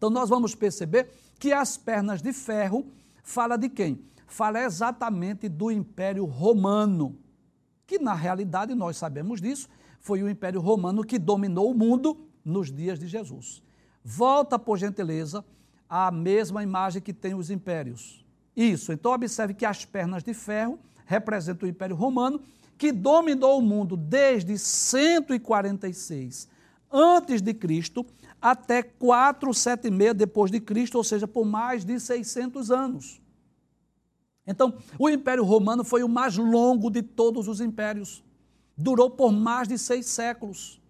Então 0.00 0.08
nós 0.08 0.30
vamos 0.30 0.54
perceber 0.54 1.10
que 1.38 1.52
as 1.52 1.76
pernas 1.76 2.22
de 2.22 2.32
ferro 2.32 2.86
fala 3.22 3.58
de 3.58 3.68
quem? 3.68 4.02
Fala 4.26 4.62
exatamente 4.62 5.46
do 5.46 5.70
Império 5.70 6.24
Romano, 6.24 7.18
que 7.86 7.98
na 7.98 8.14
realidade 8.14 8.74
nós 8.74 8.96
sabemos 8.96 9.42
disso, 9.42 9.68
foi 10.00 10.22
o 10.22 10.30
Império 10.30 10.58
Romano 10.58 11.04
que 11.04 11.18
dominou 11.18 11.70
o 11.70 11.74
mundo 11.74 12.16
nos 12.42 12.72
dias 12.72 12.98
de 12.98 13.06
Jesus. 13.06 13.62
Volta, 14.02 14.58
por 14.58 14.78
gentileza, 14.78 15.44
à 15.86 16.10
mesma 16.10 16.62
imagem 16.62 17.02
que 17.02 17.12
tem 17.12 17.34
os 17.34 17.50
impérios. 17.50 18.24
Isso, 18.56 18.94
então 18.94 19.12
observe 19.12 19.52
que 19.52 19.66
as 19.66 19.84
pernas 19.84 20.22
de 20.22 20.32
ferro 20.32 20.78
representam 21.04 21.68
o 21.68 21.70
Império 21.70 21.94
Romano, 21.94 22.40
que 22.78 22.90
dominou 22.90 23.58
o 23.58 23.62
mundo 23.62 23.98
desde 23.98 24.56
146 24.56 26.48
antes 26.90 27.40
de 27.40 27.54
Cristo 27.54 28.04
até 28.40 28.82
476 28.82 30.14
depois 30.14 30.50
de 30.50 30.60
Cristo, 30.60 30.96
ou 30.96 31.04
seja, 31.04 31.28
por 31.28 31.44
mais 31.44 31.84
de 31.84 31.98
600 32.00 32.70
anos. 32.70 33.20
Então, 34.46 34.74
o 34.98 35.08
Império 35.08 35.44
Romano 35.44 35.84
foi 35.84 36.02
o 36.02 36.08
mais 36.08 36.36
longo 36.36 36.90
de 36.90 37.02
todos 37.02 37.46
os 37.46 37.60
impérios. 37.60 38.24
Durou 38.76 39.10
por 39.10 39.30
mais 39.30 39.68
de 39.68 39.78
seis 39.78 40.06
séculos. 40.06 40.80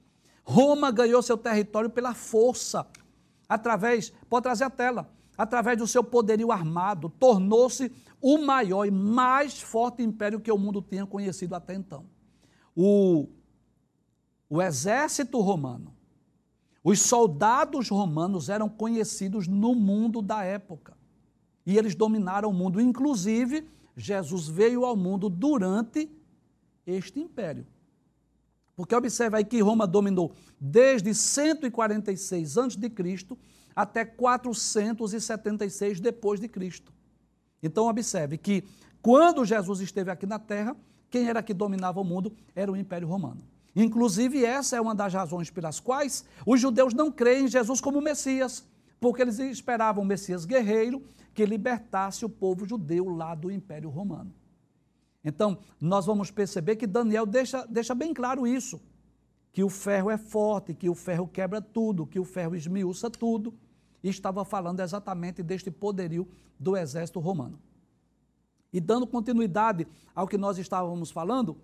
Roma 0.42 0.90
ganhou 0.90 1.20
seu 1.22 1.36
território 1.36 1.90
pela 1.90 2.14
força. 2.14 2.86
através, 3.48 4.12
pode 4.28 4.44
trazer 4.44 4.64
a 4.64 4.70
tela, 4.70 5.12
através 5.36 5.76
do 5.76 5.86
seu 5.86 6.04
poderio 6.04 6.52
armado, 6.52 7.08
tornou-se 7.08 7.90
o 8.20 8.38
maior 8.38 8.86
e 8.86 8.90
mais 8.90 9.60
forte 9.60 10.02
império 10.02 10.40
que 10.40 10.52
o 10.52 10.58
mundo 10.58 10.80
tinha 10.80 11.04
conhecido 11.04 11.54
até 11.54 11.74
então. 11.74 12.06
O, 12.76 13.28
o 14.50 14.60
exército 14.60 15.40
romano, 15.40 15.94
os 16.82 17.00
soldados 17.00 17.88
romanos 17.88 18.48
eram 18.48 18.68
conhecidos 18.68 19.46
no 19.46 19.74
mundo 19.76 20.20
da 20.20 20.42
época. 20.42 20.96
E 21.64 21.78
eles 21.78 21.94
dominaram 21.94 22.50
o 22.50 22.52
mundo. 22.52 22.80
Inclusive, 22.80 23.68
Jesus 23.96 24.48
veio 24.48 24.84
ao 24.84 24.96
mundo 24.96 25.28
durante 25.28 26.10
este 26.84 27.20
império. 27.20 27.64
Porque 28.74 28.94
observe 28.94 29.36
aí 29.36 29.44
que 29.44 29.60
Roma 29.60 29.86
dominou 29.86 30.32
desde 30.58 31.14
146 31.14 32.58
a.C. 32.58 33.36
até 33.76 34.04
476 34.04 36.00
depois 36.00 36.40
de 36.40 36.48
Cristo. 36.48 36.92
Então 37.62 37.86
observe 37.88 38.38
que 38.38 38.64
quando 39.02 39.44
Jesus 39.44 39.80
esteve 39.80 40.10
aqui 40.10 40.24
na 40.26 40.38
terra, 40.38 40.74
quem 41.10 41.28
era 41.28 41.42
que 41.42 41.52
dominava 41.52 42.00
o 42.00 42.04
mundo 42.04 42.32
era 42.54 42.72
o 42.72 42.76
Império 42.76 43.06
Romano. 43.06 43.49
Inclusive, 43.74 44.44
essa 44.44 44.76
é 44.76 44.80
uma 44.80 44.94
das 44.94 45.14
razões 45.14 45.50
pelas 45.50 45.78
quais 45.78 46.24
os 46.44 46.60
judeus 46.60 46.92
não 46.92 47.10
creem 47.10 47.44
em 47.44 47.48
Jesus 47.48 47.80
como 47.80 48.00
Messias, 48.00 48.66
porque 48.98 49.22
eles 49.22 49.38
esperavam 49.38 50.02
um 50.02 50.06
Messias 50.06 50.44
guerreiro 50.44 51.02
que 51.32 51.46
libertasse 51.46 52.24
o 52.24 52.28
povo 52.28 52.66
judeu 52.66 53.08
lá 53.08 53.34
do 53.34 53.50
Império 53.50 53.88
Romano. 53.88 54.34
Então, 55.24 55.58
nós 55.80 56.06
vamos 56.06 56.30
perceber 56.30 56.76
que 56.76 56.86
Daniel 56.86 57.26
deixa, 57.26 57.66
deixa 57.66 57.94
bem 57.94 58.12
claro 58.12 58.46
isso: 58.46 58.80
que 59.52 59.62
o 59.62 59.68
ferro 59.68 60.10
é 60.10 60.18
forte, 60.18 60.74
que 60.74 60.88
o 60.88 60.94
ferro 60.94 61.28
quebra 61.28 61.60
tudo, 61.60 62.06
que 62.06 62.18
o 62.18 62.24
ferro 62.24 62.54
esmiuça 62.56 63.10
tudo. 63.10 63.54
E 64.02 64.08
estava 64.08 64.46
falando 64.46 64.80
exatamente 64.80 65.42
deste 65.42 65.70
poderio 65.70 66.26
do 66.58 66.74
exército 66.74 67.20
romano. 67.20 67.60
E 68.72 68.80
dando 68.80 69.06
continuidade 69.06 69.86
ao 70.14 70.26
que 70.26 70.38
nós 70.38 70.56
estávamos 70.56 71.10
falando, 71.10 71.58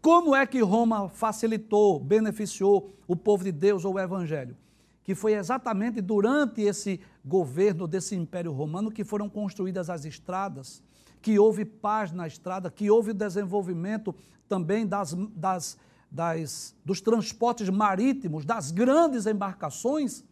como 0.00 0.34
é 0.34 0.46
que 0.46 0.60
Roma 0.62 1.10
facilitou, 1.10 2.00
beneficiou 2.00 2.90
o 3.06 3.14
povo 3.14 3.44
de 3.44 3.52
Deus 3.52 3.84
ou 3.84 3.94
o 3.94 4.00
evangelho? 4.00 4.56
Que 5.04 5.14
foi 5.14 5.34
exatamente 5.34 6.00
durante 6.00 6.62
esse 6.62 7.00
governo 7.24 7.86
desse 7.86 8.14
Império 8.16 8.52
Romano 8.52 8.90
que 8.90 9.04
foram 9.04 9.28
construídas 9.28 9.90
as 9.90 10.06
estradas, 10.06 10.82
que 11.20 11.38
houve 11.38 11.66
paz 11.66 12.12
na 12.12 12.26
estrada, 12.26 12.70
que 12.70 12.90
houve 12.90 13.12
desenvolvimento 13.12 14.14
também 14.48 14.86
das, 14.86 15.14
das, 15.36 15.78
das, 16.10 16.74
dos 16.82 17.02
transportes 17.02 17.68
marítimos, 17.68 18.46
das 18.46 18.70
grandes 18.70 19.26
embarcações, 19.26 20.24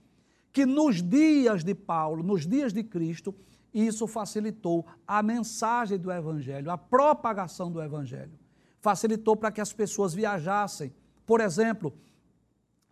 que 0.51 0.65
nos 0.65 1.03
dias 1.03 1.63
de 1.63 1.75
Paulo, 1.75 2.23
nos 2.23 2.47
dias 2.47 2.73
de 2.73 2.83
Cristo, 2.83 3.35
isso 3.73 4.07
facilitou 4.07 4.87
a 5.07 5.23
mensagem 5.23 5.99
do 5.99 6.11
Evangelho, 6.11 6.71
a 6.71 6.79
propagação 6.79 7.71
do 7.71 7.83
Evangelho. 7.83 8.33
Facilitou 8.81 9.37
para 9.37 9.51
que 9.51 9.61
as 9.61 9.73
pessoas 9.73 10.15
viajassem. 10.15 10.93
Por 11.27 11.41
exemplo, 11.41 11.93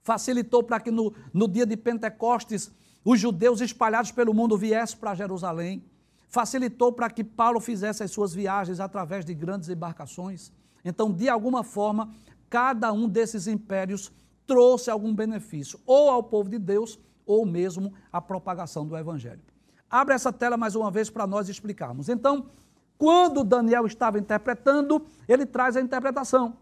facilitou 0.03 0.63
para 0.63 0.81
que 0.81 0.91
no, 0.91 1.15
no 1.33 1.49
dia 1.49 1.67
de 1.67 1.77
Pentecostes 1.77 2.71
os 3.05 3.21
judeus 3.21 3.61
espalhados 3.61 4.11
pelo 4.11 4.35
mundo 4.35 4.57
viessem 4.59 4.99
para 4.99 5.15
Jerusalém 5.15 5.85
facilitou 6.29 6.93
para 6.93 7.09
que 7.09 7.25
Paulo 7.25 7.61
fizesse 7.61 8.03
as 8.03 8.11
suas 8.11 8.35
viagens 8.35 8.81
através 8.81 9.25
de 9.25 9.35
grandes 9.35 9.69
embarcações. 9.69 10.53
Então, 10.85 11.11
de 11.13 11.29
alguma 11.29 11.65
forma, 11.65 12.13
cada 12.51 12.93
um 12.93 13.09
desses 13.09 13.47
impérios 13.47 14.13
trouxe 14.47 14.91
algum 14.91 15.15
benefício, 15.15 15.81
ou 15.87 16.11
ao 16.11 16.23
povo 16.23 16.49
de 16.49 16.59
Deus, 16.59 16.99
ou 17.25 17.45
mesmo 17.45 17.93
à 18.13 18.21
propagação 18.21 18.87
do 18.87 18.97
Evangelho. 18.97 19.41
Abre 19.91 20.15
essa 20.15 20.33
tela 20.33 20.57
mais 20.57 20.77
uma 20.77 20.91
vez 20.91 21.11
para 21.11 21.27
nós 21.27 21.49
explicarmos. 21.49 22.09
Então, 22.09 22.51
quando 22.99 23.45
Daniel 23.45 23.87
estava 23.87 24.19
interpretando, 24.19 25.05
ele 25.29 25.45
traz 25.45 25.77
a 25.77 25.81
interpretação. 25.81 26.57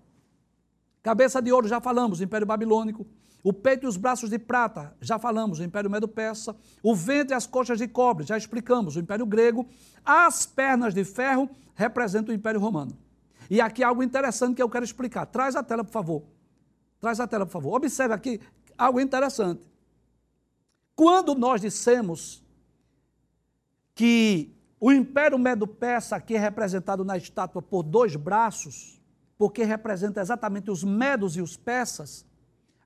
Cabeça 1.02 1.40
de 1.40 1.52
ouro, 1.52 1.68
já 1.68 1.80
falamos, 1.80 2.20
Império 2.20 2.46
Babilônico. 2.46 3.06
O 3.42 3.52
peito 3.52 3.84
e 3.84 3.86
os 3.86 3.98
braços 3.98 4.30
de 4.30 4.38
prata, 4.38 4.96
já 5.02 5.18
falamos, 5.18 5.58
o 5.58 5.62
Império 5.62 5.90
Medo-Persa. 5.90 6.56
O 6.82 6.94
ventre 6.94 7.34
e 7.34 7.36
as 7.36 7.46
coxas 7.46 7.78
de 7.78 7.86
cobre, 7.86 8.24
já 8.24 8.38
explicamos, 8.38 8.96
o 8.96 9.00
Império 9.00 9.26
Grego. 9.26 9.68
As 10.02 10.46
pernas 10.46 10.94
de 10.94 11.04
ferro 11.04 11.48
representam 11.74 12.32
o 12.32 12.34
Império 12.34 12.58
Romano. 12.58 12.96
E 13.50 13.60
aqui 13.60 13.84
algo 13.84 14.02
interessante 14.02 14.56
que 14.56 14.62
eu 14.62 14.70
quero 14.70 14.84
explicar. 14.84 15.26
Traz 15.26 15.54
a 15.56 15.62
tela, 15.62 15.84
por 15.84 15.92
favor. 15.92 16.22
Traz 16.98 17.20
a 17.20 17.26
tela, 17.26 17.44
por 17.44 17.52
favor. 17.52 17.76
Observe 17.76 18.14
aqui 18.14 18.40
algo 18.78 18.98
interessante. 18.98 19.60
Quando 20.96 21.34
nós 21.34 21.60
dissemos 21.60 22.42
que 23.94 24.53
o 24.86 24.92
Império 24.92 25.38
Medo-Persa, 25.38 26.16
aqui 26.16 26.34
é 26.34 26.38
representado 26.38 27.04
na 27.04 27.16
estátua 27.16 27.62
por 27.62 27.82
dois 27.82 28.16
braços, 28.16 29.00
porque 29.38 29.64
representa 29.64 30.20
exatamente 30.20 30.70
os 30.70 30.84
medos 30.84 31.36
e 31.36 31.40
os 31.42 31.56
persas, 31.56 32.26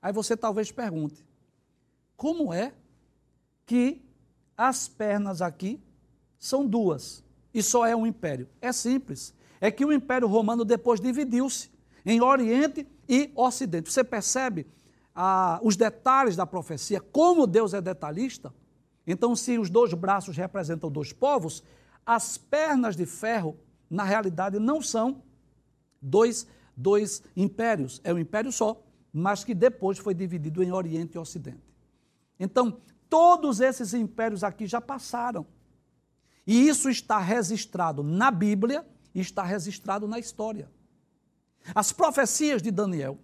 Aí 0.01 0.13
você 0.13 0.35
talvez 0.35 0.71
pergunte: 0.71 1.25
como 2.15 2.53
é 2.53 2.73
que 3.65 4.01
as 4.55 4.87
pernas 4.87 5.41
aqui 5.41 5.81
são 6.37 6.65
duas 6.65 7.23
e 7.53 7.61
só 7.61 7.85
é 7.85 7.95
um 7.95 8.07
império? 8.07 8.47
É 8.61 8.71
simples. 8.71 9.33
É 9.61 9.69
que 9.69 9.83
o 9.83 9.91
Império 9.91 10.27
Romano 10.27 10.63
depois 10.63 11.01
dividiu-se 11.01 11.69
em 12.05 12.21
Oriente 12.21 12.87
e 13.09 13.29
Ocidente. 13.35 13.91
Você 13.91 14.05
percebe 14.05 14.65
ah, 15.13 15.59
os 15.61 15.75
detalhes 15.75 16.37
da 16.37 16.45
profecia, 16.45 17.01
como 17.01 17.45
Deus 17.45 17.73
é 17.73 17.81
detalhista? 17.81 18.53
Então, 19.05 19.35
se 19.35 19.57
os 19.57 19.69
dois 19.69 19.93
braços 19.93 20.37
representam 20.37 20.89
dois 20.89 21.11
povos, 21.11 21.61
as 22.05 22.37
pernas 22.37 22.95
de 22.95 23.05
ferro, 23.05 23.57
na 23.89 24.03
realidade, 24.03 24.59
não 24.59 24.81
são 24.81 25.23
dois, 26.01 26.47
dois 26.75 27.23
impérios, 27.35 28.01
é 28.03 28.13
um 28.13 28.19
império 28.19 28.51
só 28.51 28.83
mas 29.11 29.43
que 29.43 29.53
depois 29.53 29.97
foi 29.97 30.13
dividido 30.13 30.63
em 30.63 30.71
Oriente 30.71 31.15
e 31.15 31.19
Ocidente. 31.19 31.63
Então, 32.39 32.79
todos 33.09 33.59
esses 33.59 33.93
impérios 33.93 34.43
aqui 34.43 34.65
já 34.65 34.79
passaram. 34.79 35.45
E 36.45 36.67
isso 36.67 36.89
está 36.89 37.19
registrado 37.19 38.01
na 38.03 38.31
Bíblia 38.31 38.85
e 39.13 39.19
está 39.19 39.43
registrado 39.43 40.07
na 40.07 40.19
história. 40.19 40.69
As 41.75 41.91
profecias 41.91 42.61
de 42.61 42.71
Daniel 42.71 43.19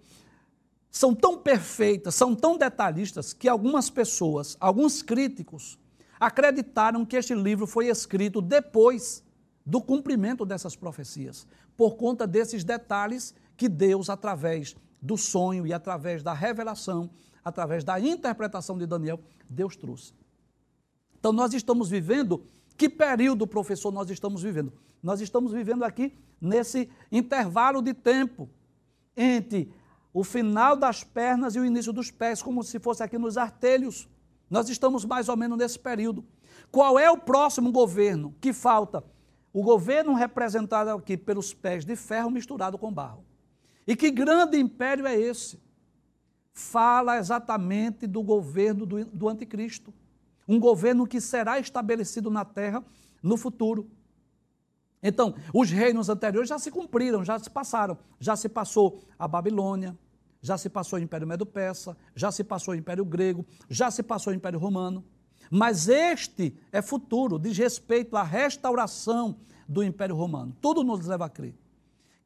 são 0.92 1.14
tão 1.14 1.38
perfeitas, 1.38 2.16
são 2.16 2.36
tão 2.36 2.58
detalhistas, 2.58 3.34
que 3.34 3.48
algumas 3.48 3.90
pessoas, 3.90 4.56
alguns 4.60 5.02
críticos, 5.02 5.78
acreditaram 6.20 7.06
que 7.06 7.16
este 7.16 7.34
livro 7.34 7.68
foi 7.68 7.88
escrito 7.88 8.42
depois 8.42 9.24
do 9.66 9.82
cumprimento 9.82 10.46
dessas 10.46 10.76
profecias, 10.76 11.48
por 11.76 11.96
conta 11.96 12.28
desses 12.28 12.64
detalhes 12.64 13.34
que 13.58 13.68
Deus, 13.68 14.10
através 14.10 14.76
do 15.02 15.18
sonho 15.18 15.66
e 15.66 15.74
através 15.74 16.22
da 16.24 16.34
revelação, 16.34 17.10
através 17.44 17.84
da 17.84 18.00
interpretação 18.00 18.78
de 18.78 18.86
Daniel, 18.86 19.20
Deus 19.50 19.76
trouxe. 19.76 20.14
Então 21.20 21.32
nós 21.32 21.54
estamos 21.54 21.90
vivendo, 21.90 22.46
que 22.78 22.90
período, 22.90 23.48
professor, 23.48 23.92
nós 23.92 24.10
estamos 24.10 24.42
vivendo? 24.42 24.74
Nós 25.02 25.22
estamos 25.22 25.52
vivendo 25.52 25.84
aqui 25.84 26.18
nesse 26.42 26.90
intervalo 27.12 27.82
de 27.82 27.94
tempo 27.94 28.50
entre 29.16 29.72
o 30.14 30.24
final 30.24 30.76
das 30.76 31.04
pernas 31.04 31.56
e 31.56 31.60
o 31.60 31.66
início 31.66 31.92
dos 31.92 32.10
pés, 32.10 32.42
como 32.42 32.64
se 32.64 32.80
fosse 32.80 33.04
aqui 33.04 33.18
nos 33.18 33.38
artelhos. 33.38 34.08
Nós 34.50 34.70
estamos 34.70 35.06
mais 35.06 35.30
ou 35.30 35.38
menos 35.38 35.58
nesse 35.58 35.80
período. 35.80 36.26
Qual 36.72 37.00
é 37.00 37.10
o 37.10 37.18
próximo 37.18 37.72
governo 37.72 38.36
que 38.40 38.54
falta? 38.54 39.04
O 39.54 39.64
governo 39.64 40.14
representado 40.14 40.90
aqui 40.92 41.16
pelos 41.16 41.54
pés 41.54 41.86
de 41.86 41.96
ferro 41.96 42.30
misturado 42.30 42.78
com 42.78 42.92
barro. 42.92 43.24
E 43.88 43.96
que 43.96 44.12
grande 44.12 44.58
império 44.58 45.08
é 45.08 45.16
esse? 45.16 45.60
Fala 46.52 47.18
exatamente 47.18 48.08
do 48.08 48.22
governo 48.22 48.86
do, 48.86 49.06
do 49.06 49.30
anticristo. 49.30 49.94
Um 50.48 50.60
governo 50.60 51.08
que 51.08 51.22
será 51.22 51.60
estabelecido 51.60 52.30
na 52.30 52.46
terra 52.46 52.84
no 53.22 53.38
futuro. 53.38 53.90
Então, 55.02 55.36
os 55.54 55.70
reinos 55.70 56.10
anteriores 56.10 56.50
já 56.50 56.58
se 56.58 56.72
cumpriram, 56.72 57.24
já 57.24 57.38
se 57.38 57.50
passaram. 57.50 57.98
Já 58.20 58.36
se 58.36 58.50
passou 58.50 59.02
a 59.20 59.28
Babilônia, 59.28 59.98
já 60.46 60.60
se 60.60 60.70
passou 60.70 61.00
o 61.00 61.02
Império 61.02 61.26
Medo-Persa, 61.26 61.98
já 62.16 62.32
se 62.32 62.44
passou 62.44 62.76
o 62.76 62.78
Império 62.78 63.04
Grego, 63.04 63.44
já 63.68 63.90
se 63.90 64.04
passou 64.04 64.32
o 64.32 64.36
Império 64.36 64.60
Romano. 64.60 65.04
Mas 65.50 65.88
este 65.88 66.56
é 66.72 66.84
futuro, 66.84 67.40
diz 67.40 67.58
respeito 67.58 68.16
à 68.16 68.22
restauração 68.22 69.38
do 69.68 69.84
Império 69.84 70.16
Romano. 70.16 70.56
Tudo 70.62 70.84
nos 70.84 71.04
leva 71.08 71.26
a 71.26 71.30
crer 71.30 71.56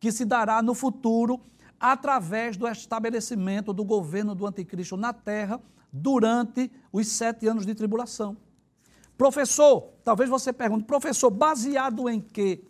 que 0.01 0.11
se 0.11 0.25
dará 0.25 0.61
no 0.61 0.73
futuro 0.73 1.39
através 1.79 2.57
do 2.57 2.67
estabelecimento 2.67 3.71
do 3.71 3.85
governo 3.85 4.35
do 4.35 4.45
anticristo 4.45 4.97
na 4.97 5.13
terra 5.13 5.61
durante 5.91 6.69
os 6.91 7.07
sete 7.07 7.47
anos 7.47 7.65
de 7.65 7.73
tribulação. 7.73 8.35
Professor, 9.17 9.93
talvez 10.03 10.29
você 10.29 10.51
pergunte, 10.51 10.83
professor, 10.83 11.29
baseado 11.29 12.09
em 12.09 12.19
que 12.19 12.65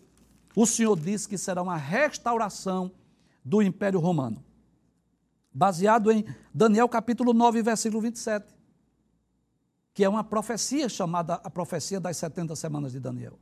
o 0.54 0.64
senhor 0.64 0.96
disse 0.96 1.28
que 1.28 1.36
será 1.36 1.60
uma 1.60 1.76
restauração 1.76 2.92
do 3.44 3.60
Império 3.60 3.98
Romano? 3.98 4.44
Baseado 5.52 6.12
em 6.12 6.24
Daniel 6.54 6.88
capítulo 6.88 7.32
9, 7.32 7.62
versículo 7.62 8.00
27. 8.00 8.54
que 9.92 10.04
é 10.04 10.08
uma 10.08 10.22
profecia 10.22 10.88
chamada 10.88 11.34
a 11.34 11.50
profecia 11.50 11.98
das 12.00 12.16
70 12.16 12.54
semanas 12.56 12.92
de 12.92 13.00
Daniel. 13.00 13.38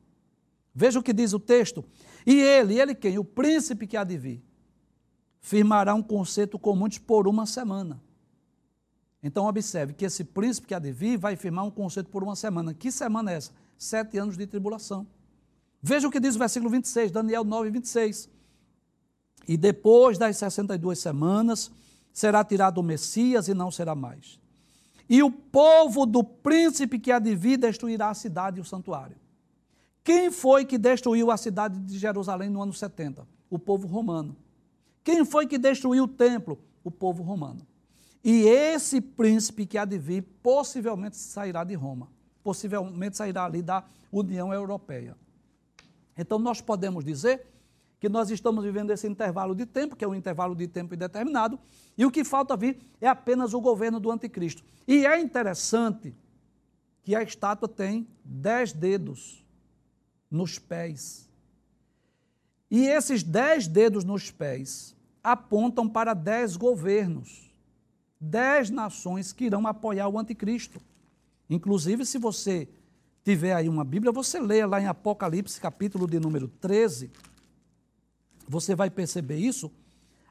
Veja 0.74 0.98
o 0.98 1.02
que 1.02 1.12
diz 1.12 1.32
o 1.32 1.38
texto. 1.38 1.84
E 2.26 2.40
ele, 2.40 2.80
ele 2.80 2.94
quem? 2.94 3.18
O 3.18 3.24
príncipe 3.24 3.86
que 3.86 3.96
há 3.96 4.04
de 4.04 4.16
vir, 4.16 4.42
firmará 5.40 5.94
um 5.94 6.02
concerto 6.02 6.58
com 6.58 6.74
muitos 6.74 6.98
por 6.98 7.28
uma 7.28 7.46
semana. 7.46 8.00
Então 9.22 9.46
observe 9.46 9.92
que 9.92 10.04
esse 10.04 10.24
príncipe 10.24 10.68
que 10.68 10.74
há 10.74 10.78
de 10.78 10.92
vir 10.92 11.18
vai 11.18 11.36
firmar 11.36 11.64
um 11.64 11.70
concerto 11.70 12.10
por 12.10 12.22
uma 12.22 12.36
semana. 12.36 12.72
Que 12.72 12.90
semana 12.90 13.32
é 13.32 13.34
essa? 13.34 13.52
Sete 13.76 14.18
anos 14.18 14.36
de 14.36 14.46
tribulação. 14.46 15.06
Veja 15.82 16.08
o 16.08 16.10
que 16.10 16.18
diz 16.18 16.34
o 16.34 16.38
versículo 16.38 16.70
26, 16.70 17.10
Daniel 17.10 17.44
9, 17.44 17.70
26. 17.70 18.28
E 19.46 19.56
depois 19.56 20.18
das 20.18 20.36
62 20.36 20.98
semanas 20.98 21.70
será 22.12 22.44
tirado 22.44 22.78
o 22.78 22.82
Messias 22.82 23.48
e 23.48 23.54
não 23.54 23.70
será 23.70 23.94
mais. 23.94 24.38
E 25.08 25.22
o 25.22 25.30
povo 25.30 26.04
do 26.04 26.22
príncipe 26.22 26.98
que 26.98 27.10
há 27.10 27.18
de 27.18 27.34
vir 27.34 27.56
destruirá 27.56 28.10
a 28.10 28.14
cidade 28.14 28.58
e 28.58 28.60
o 28.60 28.64
santuário. 28.64 29.16
Quem 30.04 30.30
foi 30.30 30.64
que 30.64 30.76
destruiu 30.76 31.30
a 31.30 31.36
cidade 31.36 31.78
de 31.80 31.98
Jerusalém 31.98 32.50
no 32.50 32.62
ano 32.62 32.72
70? 32.72 33.26
O 33.50 33.58
povo 33.58 33.86
romano. 33.86 34.36
Quem 35.02 35.24
foi 35.24 35.46
que 35.46 35.58
destruiu 35.58 36.04
o 36.04 36.08
templo? 36.08 36.58
O 36.84 36.90
povo 36.90 37.22
romano. 37.22 37.66
E 38.22 38.46
esse 38.46 39.00
príncipe 39.00 39.64
que 39.64 39.78
há 39.78 39.84
de 39.84 39.98
vir 39.98 40.22
possivelmente 40.42 41.16
sairá 41.16 41.64
de 41.64 41.74
Roma, 41.74 42.08
possivelmente 42.42 43.16
sairá 43.16 43.44
ali 43.44 43.62
da 43.62 43.84
União 44.12 44.52
Europeia. 44.52 45.16
Então 46.16 46.38
nós 46.38 46.60
podemos 46.60 47.04
dizer 47.04 47.46
que 48.00 48.08
nós 48.08 48.30
estamos 48.30 48.64
vivendo 48.64 48.90
esse 48.90 49.06
intervalo 49.06 49.54
de 49.54 49.66
tempo, 49.66 49.96
que 49.96 50.04
é 50.04 50.08
um 50.08 50.14
intervalo 50.14 50.54
de 50.54 50.68
tempo 50.68 50.94
indeterminado, 50.94 51.58
e 51.96 52.06
o 52.06 52.11
que 52.11 52.22
falta 52.24 52.56
vir 52.56 52.78
é 53.00 53.08
apenas 53.08 53.54
o 53.54 53.61
governo 53.61 53.98
do 53.98 54.11
anticristo. 54.11 54.62
E 54.87 55.04
é 55.04 55.20
interessante 55.20 56.14
que 57.02 57.16
a 57.16 57.22
estátua 57.22 57.68
tem 57.68 58.06
dez 58.24 58.72
dedos 58.72 59.44
nos 60.30 60.58
pés. 60.58 61.28
E 62.70 62.87
esses 62.87 63.22
dez 63.22 63.66
dedos 63.66 64.04
nos 64.04 64.30
pés 64.30 64.94
apontam 65.24 65.88
para 65.88 66.14
dez 66.14 66.56
governos, 66.56 67.50
dez 68.20 68.70
nações 68.70 69.32
que 69.32 69.44
irão 69.44 69.66
apoiar 69.66 70.08
o 70.08 70.18
anticristo. 70.18 70.80
Inclusive, 71.50 72.04
se 72.04 72.18
você 72.18 72.68
tiver 73.24 73.54
aí 73.54 73.68
uma 73.68 73.84
Bíblia, 73.84 74.12
você 74.12 74.38
leia 74.38 74.66
lá 74.66 74.80
em 74.80 74.87
Apocalipse, 74.87 75.61
capítulo 75.61 76.06
de 76.06 76.20
número 76.20 76.46
13, 76.46 77.11
você 78.48 78.74
vai 78.74 78.90
perceber 78.90 79.37
isso. 79.37 79.70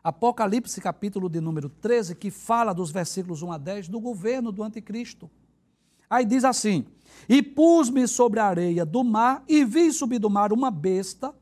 Apocalipse, 0.03 0.82
capítulo 0.82 1.30
de 1.30 1.39
número 1.39 1.69
13, 1.69 2.15
que 2.15 2.32
fala 2.32 2.73
dos 2.73 2.91
versículos 2.91 3.41
1 3.41 3.51
a 3.51 3.58
10 3.58 3.88
do 3.89 3.99
governo 3.99 4.51
do 4.51 4.63
anticristo. 4.63 5.30
Aí 6.10 6.25
diz 6.25 6.43
assim: 6.43 6.86
E 7.27 7.43
pus-me 7.43 8.08
sobre 8.08 8.39
a 8.39 8.45
areia 8.45 8.86
do 8.86 9.03
mar 9.03 9.43
e 9.47 9.63
vi 9.63 9.91
subir 9.91 10.19
do 10.19 10.30
mar 10.30 10.51
uma 10.53 10.71
besta 10.71 11.34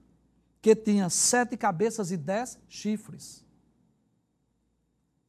que 0.62 0.76
tinha 0.76 1.10
sete 1.10 1.56
cabeças 1.56 2.12
e 2.12 2.18
dez 2.18 2.58
chifres. 2.68 3.46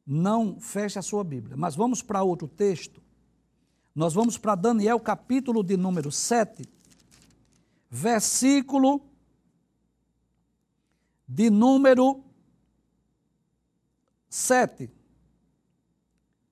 Não 0.06 0.59
feche 0.59 0.98
a 0.98 1.02
sua 1.02 1.22
Bíblia, 1.22 1.56
mas 1.56 1.76
vamos 1.76 2.00
para 2.00 2.22
outro 2.22 2.48
texto. 2.48 3.02
Nós 3.94 4.14
vamos 4.14 4.38
para 4.38 4.54
Daniel, 4.54 5.00
capítulo 5.00 5.62
de 5.62 5.76
número 5.76 6.12
7, 6.12 6.64
versículo 7.90 9.02
de 11.26 11.50
número 11.50 12.22
7. 14.28 14.90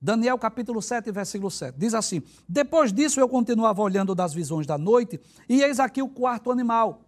Daniel 0.00 0.38
capítulo 0.38 0.82
7, 0.82 1.10
versículo 1.10 1.50
7. 1.50 1.78
Diz 1.78 1.94
assim: 1.94 2.22
Depois 2.48 2.92
disso 2.92 3.20
eu 3.20 3.28
continuava 3.28 3.80
olhando 3.80 4.14
das 4.14 4.34
visões 4.34 4.66
da 4.66 4.76
noite, 4.76 5.20
e 5.48 5.62
eis 5.62 5.80
aqui 5.80 6.02
o 6.02 6.08
quarto 6.08 6.50
animal, 6.50 7.06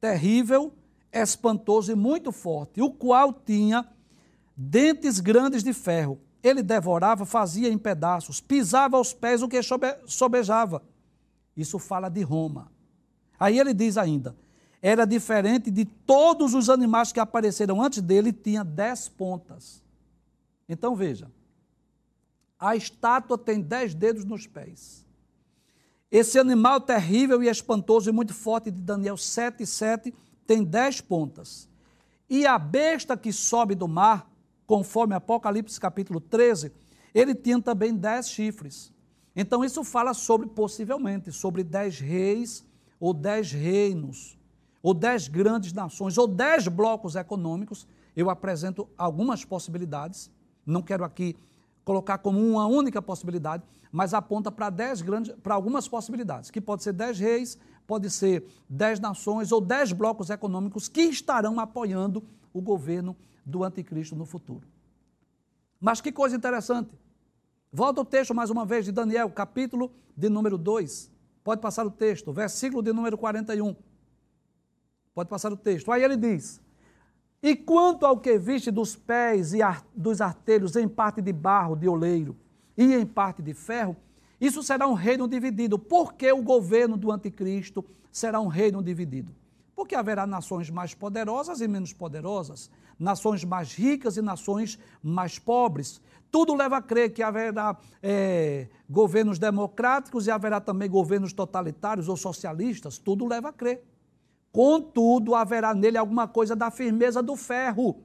terrível, 0.00 0.72
espantoso 1.12 1.92
e 1.92 1.94
muito 1.94 2.32
forte, 2.32 2.80
o 2.80 2.90
qual 2.90 3.32
tinha 3.32 3.86
dentes 4.56 5.20
grandes 5.20 5.62
de 5.62 5.72
ferro. 5.72 6.18
Ele 6.42 6.62
devorava, 6.62 7.24
fazia 7.24 7.68
em 7.68 7.78
pedaços, 7.78 8.40
pisava 8.40 8.96
aos 8.96 9.12
pés 9.12 9.42
o 9.42 9.48
que 9.48 9.60
sobejava. 10.06 10.82
Isso 11.56 11.78
fala 11.78 12.08
de 12.08 12.22
Roma. 12.22 12.72
Aí 13.38 13.58
ele 13.58 13.74
diz 13.74 13.98
ainda: 13.98 14.34
era 14.82 15.06
diferente 15.06 15.70
de 15.70 15.84
todos 15.84 16.54
os 16.54 16.68
animais 16.68 17.12
que 17.12 17.20
apareceram 17.20 17.80
antes 17.80 18.02
dele, 18.02 18.32
tinha 18.32 18.64
dez 18.64 19.08
pontas. 19.08 19.80
Então 20.68 20.96
veja, 20.96 21.30
a 22.58 22.74
estátua 22.74 23.38
tem 23.38 23.60
dez 23.60 23.94
dedos 23.94 24.24
nos 24.24 24.48
pés. 24.48 25.06
Esse 26.10 26.36
animal 26.36 26.80
terrível 26.80 27.40
e 27.44 27.48
espantoso 27.48 28.10
e 28.10 28.12
muito 28.12 28.34
forte 28.34 28.72
de 28.72 28.80
Daniel 28.80 29.16
7, 29.16 29.64
7 29.64 30.12
tem 30.44 30.64
dez 30.64 31.00
pontas. 31.00 31.68
E 32.28 32.44
a 32.44 32.58
besta 32.58 33.16
que 33.16 33.32
sobe 33.32 33.76
do 33.76 33.86
mar, 33.86 34.28
conforme 34.66 35.14
Apocalipse 35.14 35.78
capítulo 35.78 36.20
13, 36.20 36.72
ele 37.14 37.36
tinha 37.36 37.62
também 37.62 37.94
dez 37.94 38.28
chifres. 38.28 38.92
Então 39.34 39.64
isso 39.64 39.84
fala 39.84 40.12
sobre, 40.12 40.48
possivelmente, 40.48 41.30
sobre 41.30 41.62
dez 41.62 42.00
reis 42.00 42.64
ou 42.98 43.14
dez 43.14 43.52
reinos 43.52 44.36
ou 44.82 44.92
dez 44.92 45.28
grandes 45.28 45.72
nações, 45.72 46.18
ou 46.18 46.26
dez 46.26 46.66
blocos 46.66 47.14
econômicos, 47.14 47.86
eu 48.16 48.28
apresento 48.28 48.88
algumas 48.98 49.44
possibilidades. 49.44 50.30
Não 50.66 50.82
quero 50.82 51.04
aqui 51.04 51.36
colocar 51.84 52.18
como 52.18 52.40
uma 52.40 52.66
única 52.66 53.00
possibilidade, 53.00 53.62
mas 53.90 54.14
aponta 54.14 54.50
para 54.50 54.70
dez 54.70 55.00
grandes, 55.02 55.34
para 55.42 55.54
algumas 55.54 55.86
possibilidades, 55.86 56.50
que 56.50 56.60
pode 56.60 56.82
ser 56.82 56.92
dez 56.92 57.18
reis, 57.18 57.58
pode 57.86 58.10
ser 58.10 58.44
dez 58.68 58.98
nações 58.98 59.52
ou 59.52 59.60
dez 59.60 59.92
blocos 59.92 60.30
econômicos 60.30 60.88
que 60.88 61.02
estarão 61.02 61.60
apoiando 61.60 62.22
o 62.52 62.60
governo 62.60 63.16
do 63.44 63.64
anticristo 63.64 64.16
no 64.16 64.24
futuro. 64.24 64.66
Mas 65.80 66.00
que 66.00 66.12
coisa 66.12 66.36
interessante. 66.36 66.90
Volta 67.72 68.00
o 68.00 68.04
texto 68.04 68.34
mais 68.34 68.50
uma 68.50 68.64
vez 68.64 68.84
de 68.84 68.92
Daniel, 68.92 69.30
capítulo 69.30 69.92
de 70.16 70.28
número 70.28 70.56
2. 70.56 71.10
Pode 71.42 71.60
passar 71.60 71.84
o 71.84 71.90
texto, 71.90 72.32
versículo 72.32 72.82
de 72.82 72.92
número 72.92 73.18
41. 73.18 73.74
Pode 75.14 75.28
passar 75.28 75.52
o 75.52 75.56
texto. 75.56 75.92
Aí 75.92 76.02
ele 76.02 76.16
diz: 76.16 76.60
E 77.42 77.54
quanto 77.54 78.06
ao 78.06 78.18
que 78.18 78.38
viste 78.38 78.70
dos 78.70 78.96
pés 78.96 79.52
e 79.52 79.62
ar, 79.62 79.84
dos 79.94 80.20
artelhos 80.20 80.76
em 80.76 80.88
parte 80.88 81.20
de 81.20 81.32
barro 81.32 81.76
de 81.76 81.88
oleiro 81.88 82.36
e 82.76 82.94
em 82.94 83.04
parte 83.04 83.42
de 83.42 83.52
ferro, 83.52 83.96
isso 84.40 84.62
será 84.62 84.88
um 84.88 84.94
reino 84.94 85.28
dividido. 85.28 85.78
Por 85.78 86.14
que 86.14 86.32
o 86.32 86.42
governo 86.42 86.96
do 86.96 87.12
anticristo 87.12 87.84
será 88.10 88.40
um 88.40 88.48
reino 88.48 88.82
dividido? 88.82 89.34
Porque 89.76 89.94
haverá 89.94 90.26
nações 90.26 90.70
mais 90.70 90.94
poderosas 90.94 91.60
e 91.60 91.68
menos 91.68 91.92
poderosas, 91.92 92.70
nações 92.98 93.44
mais 93.44 93.74
ricas 93.74 94.16
e 94.16 94.22
nações 94.22 94.78
mais 95.02 95.38
pobres. 95.38 96.00
Tudo 96.30 96.54
leva 96.54 96.78
a 96.78 96.82
crer 96.82 97.12
que 97.12 97.22
haverá 97.22 97.76
é, 98.02 98.68
governos 98.88 99.38
democráticos 99.38 100.26
e 100.26 100.30
haverá 100.30 100.60
também 100.60 100.88
governos 100.88 101.32
totalitários 101.32 102.08
ou 102.08 102.16
socialistas. 102.16 102.98
Tudo 102.98 103.26
leva 103.26 103.50
a 103.50 103.52
crer. 103.52 103.91
Contudo, 104.52 105.34
haverá 105.34 105.74
nele 105.74 105.96
alguma 105.96 106.28
coisa 106.28 106.54
da 106.54 106.70
firmeza 106.70 107.22
do 107.22 107.34
ferro, 107.34 108.02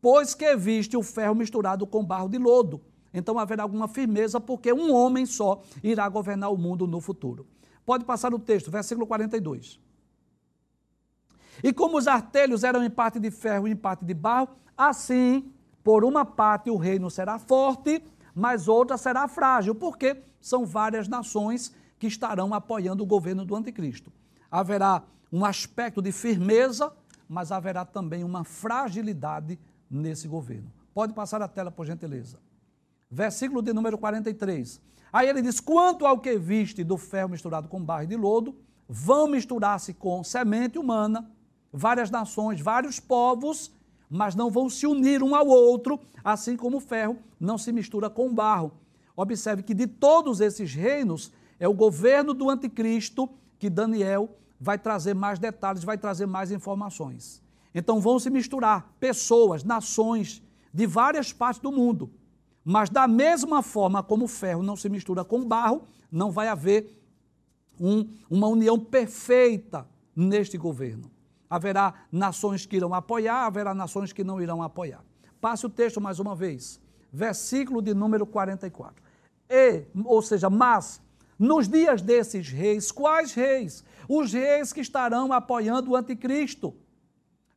pois 0.00 0.34
que 0.34 0.56
viste 0.56 0.96
o 0.96 1.02
ferro 1.02 1.34
misturado 1.34 1.86
com 1.86 2.02
barro 2.02 2.28
de 2.28 2.38
lodo. 2.38 2.80
Então 3.12 3.38
haverá 3.38 3.62
alguma 3.62 3.86
firmeza, 3.86 4.40
porque 4.40 4.72
um 4.72 4.92
homem 4.92 5.26
só 5.26 5.62
irá 5.82 6.08
governar 6.08 6.50
o 6.50 6.56
mundo 6.56 6.86
no 6.86 7.00
futuro. 7.00 7.46
Pode 7.84 8.04
passar 8.04 8.32
o 8.32 8.38
texto, 8.38 8.70
versículo 8.70 9.06
42. 9.06 9.78
E 11.62 11.72
como 11.72 11.98
os 11.98 12.08
artelhos 12.08 12.64
eram 12.64 12.82
em 12.82 12.90
parte 12.90 13.20
de 13.20 13.30
ferro 13.30 13.68
e 13.68 13.72
em 13.72 13.76
parte 13.76 14.04
de 14.04 14.14
barro, 14.14 14.48
assim, 14.76 15.52
por 15.84 16.02
uma 16.02 16.24
parte 16.24 16.70
o 16.70 16.76
reino 16.76 17.10
será 17.10 17.38
forte, 17.38 18.02
mas 18.34 18.66
outra 18.66 18.96
será 18.96 19.28
frágil, 19.28 19.74
porque 19.74 20.16
são 20.40 20.64
várias 20.64 21.06
nações 21.06 21.72
que 21.98 22.06
estarão 22.06 22.52
apoiando 22.52 23.04
o 23.04 23.06
governo 23.06 23.44
do 23.44 23.54
anticristo. 23.54 24.12
Haverá 24.50 25.04
um 25.34 25.44
aspecto 25.44 26.00
de 26.00 26.12
firmeza, 26.12 26.92
mas 27.28 27.50
haverá 27.50 27.84
também 27.84 28.22
uma 28.22 28.44
fragilidade 28.44 29.58
nesse 29.90 30.28
governo. 30.28 30.70
Pode 30.94 31.12
passar 31.12 31.42
a 31.42 31.48
tela, 31.48 31.72
por 31.72 31.84
gentileza. 31.84 32.38
Versículo 33.10 33.60
de 33.60 33.72
número 33.72 33.98
43. 33.98 34.80
Aí 35.12 35.28
ele 35.28 35.42
diz: 35.42 35.58
Quanto 35.58 36.06
ao 36.06 36.20
que 36.20 36.38
viste 36.38 36.84
do 36.84 36.96
ferro 36.96 37.30
misturado 37.30 37.66
com 37.66 37.84
barro 37.84 38.06
de 38.06 38.14
lodo, 38.14 38.56
vão 38.88 39.26
misturar-se 39.26 39.92
com 39.92 40.22
semente 40.22 40.78
humana, 40.78 41.28
várias 41.72 42.12
nações, 42.12 42.60
vários 42.60 43.00
povos, 43.00 43.72
mas 44.08 44.36
não 44.36 44.52
vão 44.52 44.70
se 44.70 44.86
unir 44.86 45.20
um 45.20 45.34
ao 45.34 45.48
outro, 45.48 45.98
assim 46.22 46.56
como 46.56 46.76
o 46.76 46.80
ferro 46.80 47.18
não 47.40 47.58
se 47.58 47.72
mistura 47.72 48.08
com 48.08 48.32
barro. 48.32 48.70
Observe 49.16 49.64
que 49.64 49.74
de 49.74 49.88
todos 49.88 50.40
esses 50.40 50.72
reinos, 50.72 51.32
é 51.58 51.66
o 51.66 51.74
governo 51.74 52.32
do 52.34 52.48
anticristo 52.48 53.28
que 53.58 53.68
Daniel 53.68 54.30
vai 54.60 54.78
trazer 54.78 55.14
mais 55.14 55.38
detalhes, 55.38 55.84
vai 55.84 55.98
trazer 55.98 56.26
mais 56.26 56.50
informações. 56.50 57.42
Então 57.74 58.00
vão 58.00 58.18
se 58.18 58.30
misturar 58.30 58.94
pessoas, 59.00 59.64
nações 59.64 60.42
de 60.72 60.86
várias 60.86 61.32
partes 61.32 61.60
do 61.60 61.72
mundo. 61.72 62.10
Mas 62.64 62.88
da 62.88 63.06
mesma 63.06 63.62
forma 63.62 64.02
como 64.02 64.24
o 64.24 64.28
ferro 64.28 64.62
não 64.62 64.76
se 64.76 64.88
mistura 64.88 65.24
com 65.24 65.44
barro, 65.44 65.82
não 66.10 66.30
vai 66.30 66.48
haver 66.48 67.00
um, 67.78 68.08
uma 68.30 68.46
união 68.46 68.78
perfeita 68.78 69.86
neste 70.14 70.56
governo. 70.56 71.10
Haverá 71.50 72.06
nações 72.10 72.64
que 72.64 72.76
irão 72.76 72.94
apoiar, 72.94 73.44
haverá 73.44 73.74
nações 73.74 74.12
que 74.12 74.24
não 74.24 74.40
irão 74.40 74.62
apoiar. 74.62 75.04
Passe 75.40 75.66
o 75.66 75.70
texto 75.70 76.00
mais 76.00 76.18
uma 76.18 76.34
vez. 76.34 76.80
Versículo 77.12 77.82
de 77.82 77.92
número 77.92 78.26
44. 78.26 79.02
E, 79.48 79.84
ou 80.04 80.22
seja, 80.22 80.48
mas 80.48 81.02
nos 81.38 81.68
dias 81.68 82.00
desses 82.00 82.48
reis, 82.48 82.90
quais 82.90 83.34
reis? 83.34 83.84
Os 84.08 84.32
reis 84.32 84.72
que 84.72 84.80
estarão 84.80 85.32
apoiando 85.32 85.90
o 85.90 85.96
anticristo. 85.96 86.74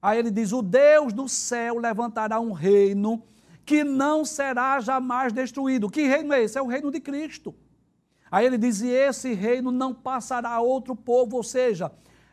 Aí 0.01 0.19
ele 0.19 0.31
diz: 0.31 0.51
O 0.51 0.61
Deus 0.61 1.13
do 1.13 1.27
céu 1.27 1.77
levantará 1.77 2.39
um 2.39 2.51
reino 2.51 3.23
que 3.65 3.83
não 3.83 4.23
será 4.23 4.79
jamais 4.79 5.33
destruído. 5.33 5.89
Que 5.89 6.07
reino 6.07 6.33
é 6.33 6.43
esse? 6.43 6.57
É 6.57 6.61
o 6.61 6.67
reino 6.67 6.91
de 6.91 6.99
Cristo. 6.99 7.53
Aí 8.31 8.45
ele 8.45 8.57
diz: 8.57 8.81
E 8.81 8.89
esse 8.89 9.33
reino 9.33 9.71
não 9.71 9.93
passará 9.93 10.49
a 10.51 10.61
outro 10.61 10.95
povo, 10.95 11.37
ou 11.37 11.43
seja, 11.43 11.91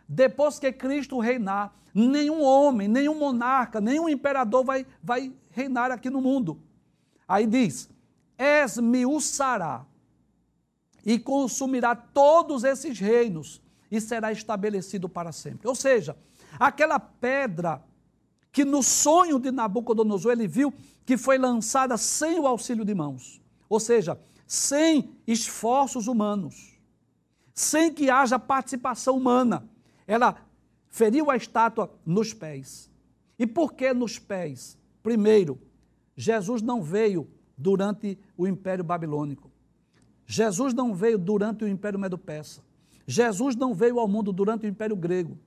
depois 0.08 0.58
que 0.58 0.70
Cristo 0.72 1.18
reinar, 1.18 1.74
nenhum 1.94 2.42
homem, 2.42 2.88
nenhum 2.88 3.18
monarca, 3.18 3.80
nenhum 3.80 4.08
imperador 4.08 4.64
vai, 4.64 4.86
vai 5.02 5.32
reinar 5.50 5.90
aqui 5.90 6.10
no 6.10 6.20
mundo. 6.20 6.60
Aí 7.26 7.46
diz: 7.46 7.88
esmiuçará 8.38 9.86
e 11.04 11.18
consumirá 11.18 11.94
todos 11.94 12.64
esses 12.64 12.98
reinos 12.98 13.62
e 13.90 14.00
será 14.00 14.32
estabelecido 14.32 15.08
para 15.08 15.32
sempre. 15.32 15.68
Ou 15.68 15.74
seja, 15.74 16.16
aquela 16.58 16.98
pedra 16.98 17.82
que 18.52 18.64
no 18.64 18.82
sonho 18.82 19.38
de 19.38 19.50
Nabucodonosor 19.50 20.32
ele 20.32 20.46
viu 20.46 20.72
que 21.04 21.16
foi 21.16 21.38
lançada 21.38 21.96
sem 21.96 22.38
o 22.38 22.46
auxílio 22.46 22.84
de 22.84 22.94
mãos, 22.94 23.42
ou 23.68 23.80
seja, 23.80 24.18
sem 24.46 25.10
esforços 25.26 26.06
humanos, 26.06 26.78
sem 27.52 27.92
que 27.92 28.10
haja 28.10 28.38
participação 28.38 29.16
humana. 29.16 29.68
Ela 30.06 30.36
feriu 30.88 31.30
a 31.30 31.36
estátua 31.36 31.92
nos 32.06 32.32
pés. 32.32 32.90
E 33.38 33.46
por 33.46 33.72
que 33.72 33.92
nos 33.92 34.18
pés? 34.18 34.78
Primeiro, 35.02 35.60
Jesus 36.16 36.62
não 36.62 36.82
veio 36.82 37.28
durante 37.58 38.18
o 38.36 38.46
Império 38.46 38.84
Babilônico. 38.84 39.50
Jesus 40.26 40.72
não 40.72 40.94
veio 40.94 41.18
durante 41.18 41.64
o 41.64 41.68
Império 41.68 41.98
Medo-Persa. 41.98 42.62
Jesus 43.06 43.54
não 43.56 43.74
veio 43.74 43.98
ao 43.98 44.08
mundo 44.08 44.32
durante 44.32 44.66
o 44.66 44.68
Império 44.68 44.96
Grego. 44.96 45.38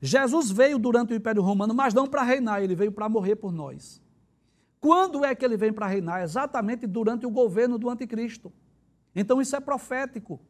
Jesus 0.00 0.50
veio 0.50 0.78
durante 0.78 1.12
o 1.12 1.16
Império 1.16 1.42
Romano, 1.42 1.74
mas 1.74 1.94
não 1.94 2.08
para 2.08 2.22
reinar, 2.22 2.62
ele 2.62 2.74
veio 2.74 2.90
para 2.90 3.08
morrer 3.08 3.36
por 3.36 3.52
nós. 3.52 4.02
Quando 4.80 5.24
é 5.24 5.32
que 5.32 5.44
ele 5.44 5.56
vem 5.56 5.72
para 5.72 5.86
reinar? 5.86 6.22
Exatamente 6.22 6.86
durante 6.88 7.24
o 7.24 7.30
governo 7.30 7.78
do 7.78 7.88
Anticristo. 7.88 8.52
Então 9.14 9.40
isso 9.40 9.54
é 9.54 9.60
profético. 9.60 10.40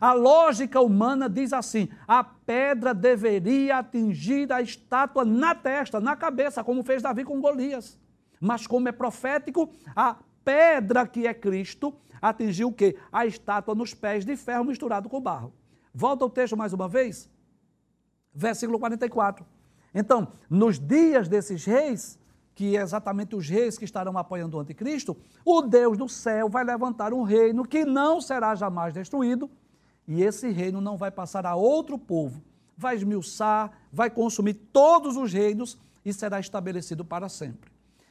A 0.00 0.12
lógica 0.12 0.80
humana 0.80 1.28
diz 1.28 1.52
assim: 1.52 1.88
a 2.06 2.22
pedra 2.22 2.94
deveria 2.94 3.78
atingir 3.78 4.52
a 4.52 4.62
estátua 4.62 5.24
na 5.24 5.54
testa, 5.54 5.98
na 5.98 6.14
cabeça, 6.14 6.62
como 6.62 6.84
fez 6.84 7.02
Davi 7.02 7.24
com 7.24 7.40
Golias. 7.40 7.98
Mas 8.40 8.66
como 8.66 8.88
é 8.88 8.92
profético, 8.92 9.70
a 9.96 10.16
pedra 10.44 11.06
que 11.06 11.26
é 11.26 11.34
Cristo 11.34 11.94
atingiu 12.20 12.68
o 12.68 12.72
quê? 12.72 12.96
A 13.10 13.26
estátua 13.26 13.74
nos 13.74 13.92
pés 13.92 14.24
de 14.24 14.36
ferro 14.36 14.64
misturado 14.64 15.08
com 15.08 15.20
barro. 15.20 15.52
Volta 15.94 16.24
o 16.24 16.30
texto 16.30 16.56
mais 16.56 16.72
uma 16.72 16.88
vez. 16.88 17.30
Versículo 18.34 18.80
44. 18.80 19.46
Então, 19.94 20.26
nos 20.50 20.76
dias 20.76 21.28
desses 21.28 21.64
reis, 21.64 22.18
que 22.52 22.76
é 22.76 22.82
exatamente 22.82 23.36
os 23.36 23.48
reis 23.48 23.78
que 23.78 23.84
estarão 23.84 24.18
apoiando 24.18 24.56
o 24.56 24.60
anticristo, 24.60 25.16
o 25.44 25.62
Deus 25.62 25.96
do 25.96 26.08
céu 26.08 26.48
vai 26.48 26.64
levantar 26.64 27.14
um 27.14 27.22
reino 27.22 27.64
que 27.64 27.84
não 27.84 28.20
será 28.20 28.56
jamais 28.56 28.92
destruído, 28.92 29.48
e 30.06 30.20
esse 30.22 30.50
reino 30.50 30.80
não 30.80 30.96
vai 30.96 31.12
passar 31.12 31.46
a 31.46 31.54
outro 31.54 31.96
povo. 31.96 32.42
Vai 32.76 32.96
esmiuçar, 32.96 33.70
vai 33.92 34.10
consumir 34.10 34.54
todos 34.54 35.16
os 35.16 35.32
reinos 35.32 35.78
e 36.04 36.12
será 36.12 36.40
estabelecido 36.40 37.04
para 37.04 37.28
sempre. 37.28 37.70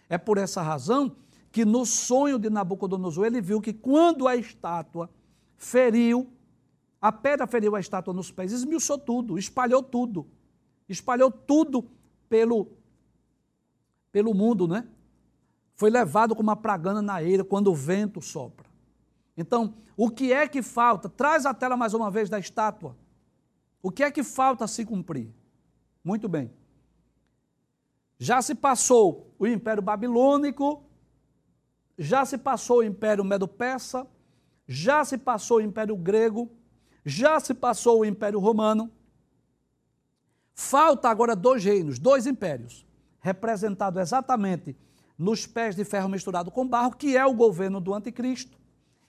É 0.10 0.18
por 0.18 0.38
essa 0.38 0.62
razão 0.62 1.18
que 1.52 1.66
no 1.66 1.86
sonho 1.86 2.40
de 2.40 2.50
Nabucodonosor 2.50 3.26
ele 3.26 3.42
viu 3.42 3.60
que 3.62 3.74
quando 3.74 4.28
a 4.28 4.38
estátua 4.38 5.10
feriu, 5.58 6.28
a 7.04 7.12
pedra 7.12 7.46
feriu 7.46 7.76
a 7.76 7.82
estátua 7.82 8.14
nos 8.14 8.32
pés, 8.32 8.54
esmiuçou 8.54 8.98
tudo, 8.98 9.38
espalhou 9.38 9.84
tudo, 9.84 10.26
espalhou 10.88 11.30
tudo 11.30 11.92
pelo, 12.30 12.78
pelo 14.10 14.34
mundo, 14.34 14.70
né? 14.70 14.88
Foi 15.76 15.90
levado 15.90 16.34
como 16.34 16.48
uma 16.48 16.56
pragana 16.56 17.02
na 17.02 17.22
eira 17.22 17.44
quando 17.44 17.68
o 17.68 17.76
vento 17.76 18.22
sopra. 18.22 18.66
Então, 19.36 19.74
o 19.98 20.10
que 20.10 20.32
é 20.32 20.48
que 20.48 20.62
falta? 20.62 21.10
Traz 21.10 21.46
a 21.46 21.54
tela 21.54 21.76
mais 21.76 21.94
uma 21.94 22.10
vez 22.10 22.30
da 22.30 22.40
estátua. 22.40 22.96
O 23.82 23.92
que 23.92 24.02
é 24.02 24.10
que 24.10 24.24
falta 24.24 24.66
se 24.66 24.86
cumprir? 24.86 25.30
Muito 26.02 26.30
bem. 26.30 26.54
Já 28.18 28.42
se 28.42 28.56
passou 28.56 29.36
o 29.38 29.46
Império 29.46 29.84
Babilônico, 29.84 30.86
já 31.98 32.24
se 32.24 32.38
passou 32.38 32.78
o 32.78 32.84
Império 32.84 33.26
Medo-Persa, 33.26 34.08
já 34.66 35.04
se 35.04 35.18
passou 35.18 35.58
o 35.58 35.62
Império 35.62 35.98
Grego, 35.98 36.50
já 37.06 37.40
se 37.40 37.54
passou 37.54 38.02
o 38.02 38.06
Império 38.06 38.40
Romano. 38.40 38.92
Falta 40.54 41.10
agora 41.10 41.36
dois 41.36 41.64
reinos, 41.64 42.00
dois 42.00 42.28
impérios, 42.28 42.86
representado 43.20 44.00
exatamente 44.00 44.76
nos 45.18 45.46
pés 45.46 45.76
de 45.76 45.84
ferro 45.84 46.10
misturado 46.10 46.52
com 46.52 46.68
barro, 46.68 46.96
que 46.96 47.18
é 47.18 47.26
o 47.26 47.34
governo 47.34 47.80
do 47.80 47.94
anticristo. 47.94 48.58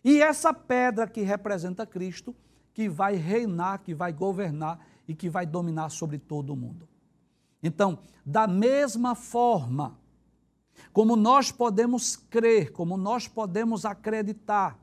E 0.02 0.20
essa 0.20 0.52
pedra 0.52 1.06
que 1.06 1.22
representa 1.22 1.86
Cristo, 1.86 2.34
que 2.72 2.88
vai 2.88 3.14
reinar, 3.14 3.82
que 3.82 3.94
vai 3.94 4.12
governar 4.12 4.78
e 5.06 5.14
que 5.14 5.30
vai 5.30 5.46
dominar 5.46 5.90
sobre 5.90 6.18
todo 6.18 6.50
o 6.52 6.56
mundo. 6.56 6.88
Então, 7.62 7.98
da 8.24 8.46
mesma 8.46 9.14
forma 9.14 9.98
como 10.92 11.16
nós 11.16 11.50
podemos 11.50 12.16
crer, 12.16 12.72
como 12.72 12.96
nós 12.96 13.28
podemos 13.28 13.84
acreditar 13.84 14.78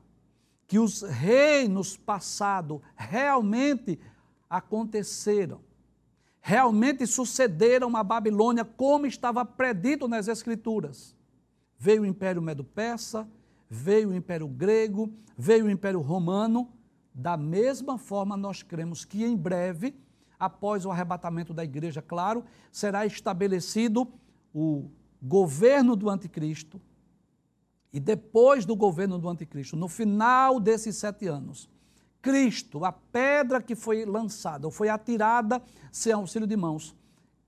que 0.71 0.79
os 0.79 1.01
reinos 1.01 1.97
passados 1.97 2.79
realmente 2.95 3.99
aconteceram, 4.49 5.59
realmente 6.39 7.05
sucederam 7.05 7.93
a 7.97 8.01
Babilônia 8.01 8.63
como 8.63 9.05
estava 9.05 9.43
predito 9.43 10.07
nas 10.07 10.29
Escrituras. 10.29 11.13
Veio 11.77 12.03
o 12.03 12.05
Império 12.05 12.41
Medo-Persa, 12.41 13.27
veio 13.69 14.11
o 14.11 14.15
Império 14.15 14.47
Grego, 14.47 15.11
veio 15.37 15.65
o 15.65 15.69
Império 15.69 15.99
Romano. 15.99 16.71
Da 17.13 17.35
mesma 17.35 17.97
forma, 17.97 18.37
nós 18.37 18.63
cremos 18.63 19.03
que 19.03 19.25
em 19.25 19.35
breve, 19.35 19.93
após 20.39 20.85
o 20.85 20.89
arrebatamento 20.89 21.53
da 21.53 21.65
igreja, 21.65 22.01
claro, 22.01 22.45
será 22.71 23.05
estabelecido 23.05 24.07
o 24.55 24.89
governo 25.21 25.97
do 25.97 26.09
anticristo, 26.09 26.79
e 27.93 27.99
depois 27.99 28.65
do 28.65 28.75
governo 28.75 29.19
do 29.19 29.27
anticristo, 29.27 29.75
no 29.75 29.87
final 29.87 30.59
desses 30.59 30.95
sete 30.95 31.27
anos, 31.27 31.69
Cristo, 32.21 32.85
a 32.85 32.91
pedra 32.91 33.61
que 33.61 33.75
foi 33.75 34.05
lançada, 34.05 34.67
ou 34.67 34.71
foi 34.71 34.89
atirada 34.89 35.61
sem 35.91 36.13
auxílio 36.13 36.47
de 36.47 36.55
mãos, 36.55 36.95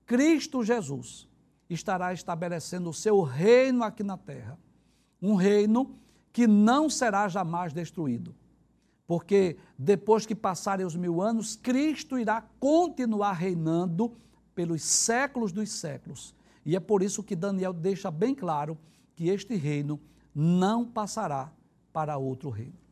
Cristo 0.04 0.62
Jesus 0.62 1.28
estará 1.70 2.12
estabelecendo 2.12 2.90
o 2.90 2.94
seu 2.94 3.22
reino 3.22 3.84
aqui 3.84 4.02
na 4.02 4.18
terra. 4.18 4.58
Um 5.22 5.34
reino 5.34 5.96
que 6.32 6.46
não 6.46 6.90
será 6.90 7.28
jamais 7.28 7.72
destruído. 7.72 8.34
Porque 9.06 9.56
depois 9.78 10.26
que 10.26 10.34
passarem 10.34 10.84
os 10.84 10.96
mil 10.96 11.22
anos, 11.22 11.56
Cristo 11.56 12.18
irá 12.18 12.42
continuar 12.58 13.32
reinando 13.32 14.12
pelos 14.54 14.82
séculos 14.82 15.52
dos 15.52 15.70
séculos. 15.70 16.34
E 16.64 16.74
é 16.74 16.80
por 16.80 17.02
isso 17.02 17.22
que 17.22 17.36
Daniel 17.36 17.72
deixa 17.72 18.10
bem 18.10 18.34
claro 18.34 18.76
que 19.14 19.28
este 19.28 19.54
reino 19.54 20.00
não 20.34 20.84
passará 20.84 21.52
para 21.92 22.16
outro 22.18 22.50
reino. 22.50 22.83